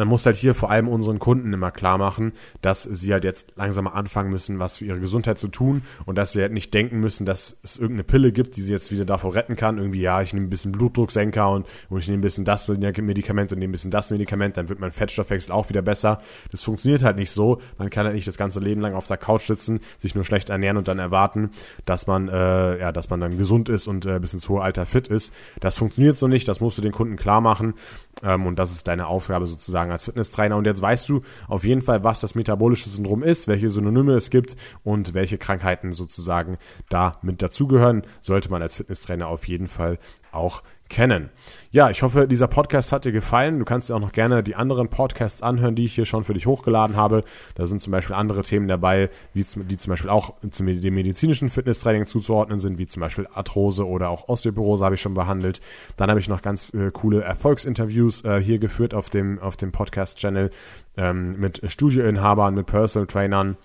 man 0.00 0.08
muss 0.08 0.24
halt 0.24 0.36
hier 0.36 0.54
vor 0.54 0.70
allem 0.70 0.88
unseren 0.88 1.18
Kunden 1.18 1.52
immer 1.52 1.70
klar 1.70 1.98
machen, 1.98 2.32
dass 2.62 2.84
sie 2.84 3.12
halt 3.12 3.22
jetzt 3.22 3.52
langsam 3.56 3.84
mal 3.84 3.90
anfangen 3.90 4.30
müssen, 4.30 4.58
was 4.58 4.78
für 4.78 4.86
ihre 4.86 4.98
Gesundheit 4.98 5.38
zu 5.38 5.48
tun 5.48 5.82
und 6.06 6.16
dass 6.16 6.32
sie 6.32 6.40
halt 6.40 6.52
nicht 6.52 6.72
denken 6.72 7.00
müssen, 7.00 7.26
dass 7.26 7.58
es 7.62 7.78
irgendeine 7.78 8.04
Pille 8.04 8.32
gibt, 8.32 8.56
die 8.56 8.62
sie 8.62 8.72
jetzt 8.72 8.90
wieder 8.90 9.04
davor 9.04 9.34
retten 9.34 9.56
kann. 9.56 9.76
Irgendwie, 9.76 10.00
ja, 10.00 10.22
ich 10.22 10.32
nehme 10.32 10.46
ein 10.46 10.50
bisschen 10.50 10.72
Blutdrucksenker 10.72 11.50
und, 11.50 11.66
und 11.90 11.98
ich 11.98 12.08
nehme 12.08 12.20
ein 12.20 12.22
bisschen 12.22 12.46
das 12.46 12.66
Medikament 12.68 13.52
und 13.52 13.58
nehme 13.58 13.70
ein 13.70 13.72
bisschen 13.72 13.90
das 13.90 14.10
Medikament, 14.10 14.56
dann 14.56 14.70
wird 14.70 14.80
mein 14.80 14.90
Fettstoffwechsel 14.90 15.52
auch 15.52 15.68
wieder 15.68 15.82
besser. 15.82 16.22
Das 16.50 16.62
funktioniert 16.62 17.02
halt 17.02 17.16
nicht 17.16 17.30
so. 17.30 17.60
Man 17.76 17.90
kann 17.90 18.06
halt 18.06 18.14
nicht 18.14 18.26
das 18.26 18.38
ganze 18.38 18.60
Leben 18.60 18.80
lang 18.80 18.94
auf 18.94 19.06
der 19.06 19.18
Couch 19.18 19.46
sitzen, 19.46 19.80
sich 19.98 20.14
nur 20.14 20.24
schlecht 20.24 20.48
ernähren 20.48 20.78
und 20.78 20.88
dann 20.88 20.98
erwarten, 20.98 21.50
dass 21.84 22.06
man, 22.06 22.28
äh, 22.28 22.78
ja, 22.78 22.90
dass 22.90 23.10
man 23.10 23.20
dann 23.20 23.36
gesund 23.36 23.68
ist 23.68 23.86
und 23.86 24.06
äh, 24.06 24.18
bis 24.18 24.32
ins 24.32 24.48
hohe 24.48 24.62
Alter 24.62 24.86
fit 24.86 25.08
ist. 25.08 25.34
Das 25.60 25.76
funktioniert 25.76 26.16
so 26.16 26.26
nicht. 26.26 26.48
Das 26.48 26.60
musst 26.60 26.78
du 26.78 26.82
den 26.82 26.92
Kunden 26.92 27.16
klar 27.16 27.42
machen. 27.42 27.74
Ähm, 28.22 28.46
und 28.46 28.58
das 28.58 28.72
ist 28.72 28.88
deine 28.88 29.06
Aufgabe 29.06 29.46
sozusagen 29.46 29.89
als 29.92 30.04
Fitnesstrainer. 30.04 30.56
Und 30.56 30.66
jetzt 30.66 30.82
weißt 30.82 31.08
du 31.08 31.22
auf 31.48 31.64
jeden 31.64 31.82
Fall, 31.82 32.04
was 32.04 32.20
das 32.20 32.34
metabolische 32.34 32.88
Syndrom 32.88 33.22
ist, 33.22 33.48
welche 33.48 33.70
Synonyme 33.70 34.14
es 34.14 34.30
gibt 34.30 34.56
und 34.84 35.14
welche 35.14 35.38
Krankheiten 35.38 35.92
sozusagen 35.92 36.58
da 36.88 37.18
mit 37.22 37.42
dazugehören. 37.42 38.02
Sollte 38.20 38.50
man 38.50 38.62
als 38.62 38.76
Fitnesstrainer 38.76 39.28
auf 39.28 39.46
jeden 39.46 39.68
Fall 39.68 39.98
auch 40.32 40.62
kennen. 40.90 41.30
Ja, 41.70 41.88
ich 41.88 42.02
hoffe, 42.02 42.26
dieser 42.26 42.48
Podcast 42.48 42.92
hat 42.92 43.04
dir 43.04 43.12
gefallen. 43.12 43.60
Du 43.60 43.64
kannst 43.64 43.88
dir 43.88 43.94
auch 43.94 44.00
noch 44.00 44.12
gerne 44.12 44.42
die 44.42 44.56
anderen 44.56 44.88
Podcasts 44.88 45.40
anhören, 45.40 45.76
die 45.76 45.84
ich 45.84 45.94
hier 45.94 46.04
schon 46.04 46.24
für 46.24 46.34
dich 46.34 46.46
hochgeladen 46.46 46.96
habe. 46.96 47.24
Da 47.54 47.64
sind 47.64 47.80
zum 47.80 47.92
Beispiel 47.92 48.16
andere 48.16 48.42
Themen 48.42 48.66
dabei, 48.66 49.08
wie, 49.32 49.44
die 49.44 49.76
zum 49.76 49.90
Beispiel 49.90 50.10
auch 50.10 50.34
zum 50.50 50.66
dem 50.66 50.94
medizinischen 50.94 51.48
Fitnesstraining 51.48 52.06
zuzuordnen 52.06 52.58
sind, 52.58 52.78
wie 52.78 52.88
zum 52.88 53.00
Beispiel 53.00 53.28
Arthrose 53.32 53.86
oder 53.86 54.10
auch 54.10 54.28
Osteoporose 54.28 54.84
habe 54.84 54.96
ich 54.96 55.00
schon 55.00 55.14
behandelt. 55.14 55.60
Dann 55.96 56.10
habe 56.10 56.18
ich 56.20 56.28
noch 56.28 56.42
ganz 56.42 56.74
äh, 56.74 56.90
coole 56.90 57.22
Erfolgsinterviews 57.22 58.24
äh, 58.24 58.40
hier 58.40 58.58
geführt 58.58 58.92
auf 58.92 59.08
dem, 59.08 59.38
auf 59.38 59.56
dem 59.56 59.70
Podcast-Channel 59.70 60.50
ähm, 60.96 61.38
mit 61.38 61.62
Studioinhabern, 61.64 62.54
mit 62.54 62.66
Personal 62.66 63.06
Trainern 63.06 63.56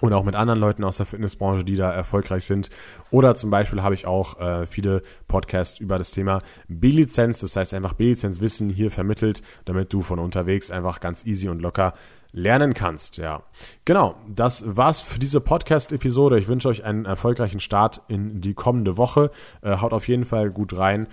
und 0.00 0.12
auch 0.12 0.24
mit 0.24 0.34
anderen 0.34 0.60
Leuten 0.60 0.84
aus 0.84 0.98
der 0.98 1.06
Fitnessbranche, 1.06 1.64
die 1.64 1.76
da 1.76 1.92
erfolgreich 1.92 2.44
sind. 2.44 2.70
Oder 3.10 3.34
zum 3.34 3.50
Beispiel 3.50 3.82
habe 3.82 3.94
ich 3.94 4.06
auch 4.06 4.38
äh, 4.40 4.66
viele 4.66 5.02
Podcasts 5.26 5.80
über 5.80 5.98
das 5.98 6.10
Thema 6.10 6.42
B-Lizenz, 6.68 7.40
das 7.40 7.56
heißt 7.56 7.74
einfach 7.74 7.94
B-Lizenz-Wissen 7.94 8.70
hier 8.70 8.90
vermittelt, 8.90 9.42
damit 9.64 9.92
du 9.92 10.02
von 10.02 10.18
unterwegs 10.18 10.70
einfach 10.70 11.00
ganz 11.00 11.26
easy 11.26 11.48
und 11.48 11.60
locker 11.60 11.94
lernen 12.32 12.74
kannst. 12.74 13.16
Ja, 13.16 13.42
genau. 13.84 14.16
Das 14.28 14.76
war's 14.76 15.00
für 15.00 15.18
diese 15.18 15.40
Podcast-Episode. 15.40 16.38
Ich 16.38 16.48
wünsche 16.48 16.68
euch 16.68 16.84
einen 16.84 17.04
erfolgreichen 17.04 17.60
Start 17.60 18.02
in 18.08 18.40
die 18.40 18.54
kommende 18.54 18.96
Woche. 18.96 19.30
Äh, 19.62 19.78
haut 19.78 19.92
auf 19.92 20.08
jeden 20.08 20.24
Fall 20.24 20.50
gut 20.50 20.76
rein 20.76 21.08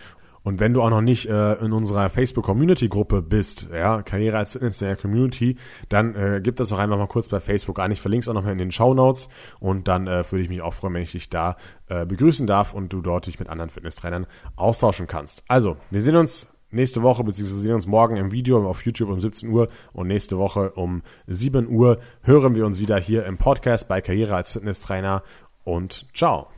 und 0.45 0.59
wenn 0.59 0.73
du 0.73 0.83
auch 0.83 0.91
noch 0.91 1.01
nicht 1.01 1.27
äh, 1.27 1.53
in 1.55 1.73
unserer 1.73 2.07
Facebook-Community-Gruppe 2.07 3.23
bist, 3.23 3.67
ja, 3.73 4.03
Karriere 4.03 4.37
als 4.37 4.51
Fitnesstrainer 4.51 4.95
Community, 4.95 5.57
dann 5.89 6.13
äh, 6.13 6.39
gib 6.41 6.55
das 6.57 6.69
doch 6.69 6.77
einfach 6.77 6.99
mal 6.99 7.07
kurz 7.07 7.29
bei 7.29 7.39
Facebook 7.39 7.79
an. 7.79 7.91
Ich 7.91 7.99
verlinke 7.99 8.23
es 8.23 8.29
auch 8.29 8.35
nochmal 8.35 8.51
in 8.51 8.59
den 8.59 8.71
Show 8.71 8.93
Notes 8.93 9.27
und 9.59 9.87
dann 9.87 10.05
äh, 10.05 10.23
würde 10.31 10.43
ich 10.43 10.49
mich 10.49 10.61
auch 10.61 10.75
freuen, 10.75 10.93
wenn 10.93 11.01
ich 11.01 11.13
dich 11.13 11.31
da 11.31 11.57
äh, 11.87 12.05
begrüßen 12.05 12.45
darf 12.45 12.75
und 12.75 12.93
du 12.93 13.01
dort 13.01 13.25
dich 13.25 13.39
mit 13.39 13.49
anderen 13.49 13.71
Fitnesstrainern 13.71 14.27
austauschen 14.55 15.07
kannst. 15.07 15.43
Also, 15.47 15.77
wir 15.89 16.01
sehen 16.01 16.15
uns 16.15 16.47
nächste 16.69 17.01
Woche, 17.01 17.23
beziehungsweise 17.23 17.61
sehen 17.61 17.73
uns 17.73 17.87
morgen 17.87 18.15
im 18.15 18.31
Video 18.31 18.69
auf 18.69 18.85
YouTube 18.85 19.09
um 19.09 19.19
17 19.19 19.49
Uhr 19.49 19.67
und 19.93 20.05
nächste 20.05 20.37
Woche 20.37 20.73
um 20.73 21.01
7 21.25 21.67
Uhr 21.67 21.97
hören 22.21 22.55
wir 22.55 22.67
uns 22.67 22.79
wieder 22.79 22.99
hier 22.99 23.25
im 23.25 23.39
Podcast 23.39 23.87
bei 23.87 23.99
Karriere 23.99 24.35
als 24.35 24.51
Fitnesstrainer 24.51 25.23
und 25.63 26.05
ciao. 26.13 26.49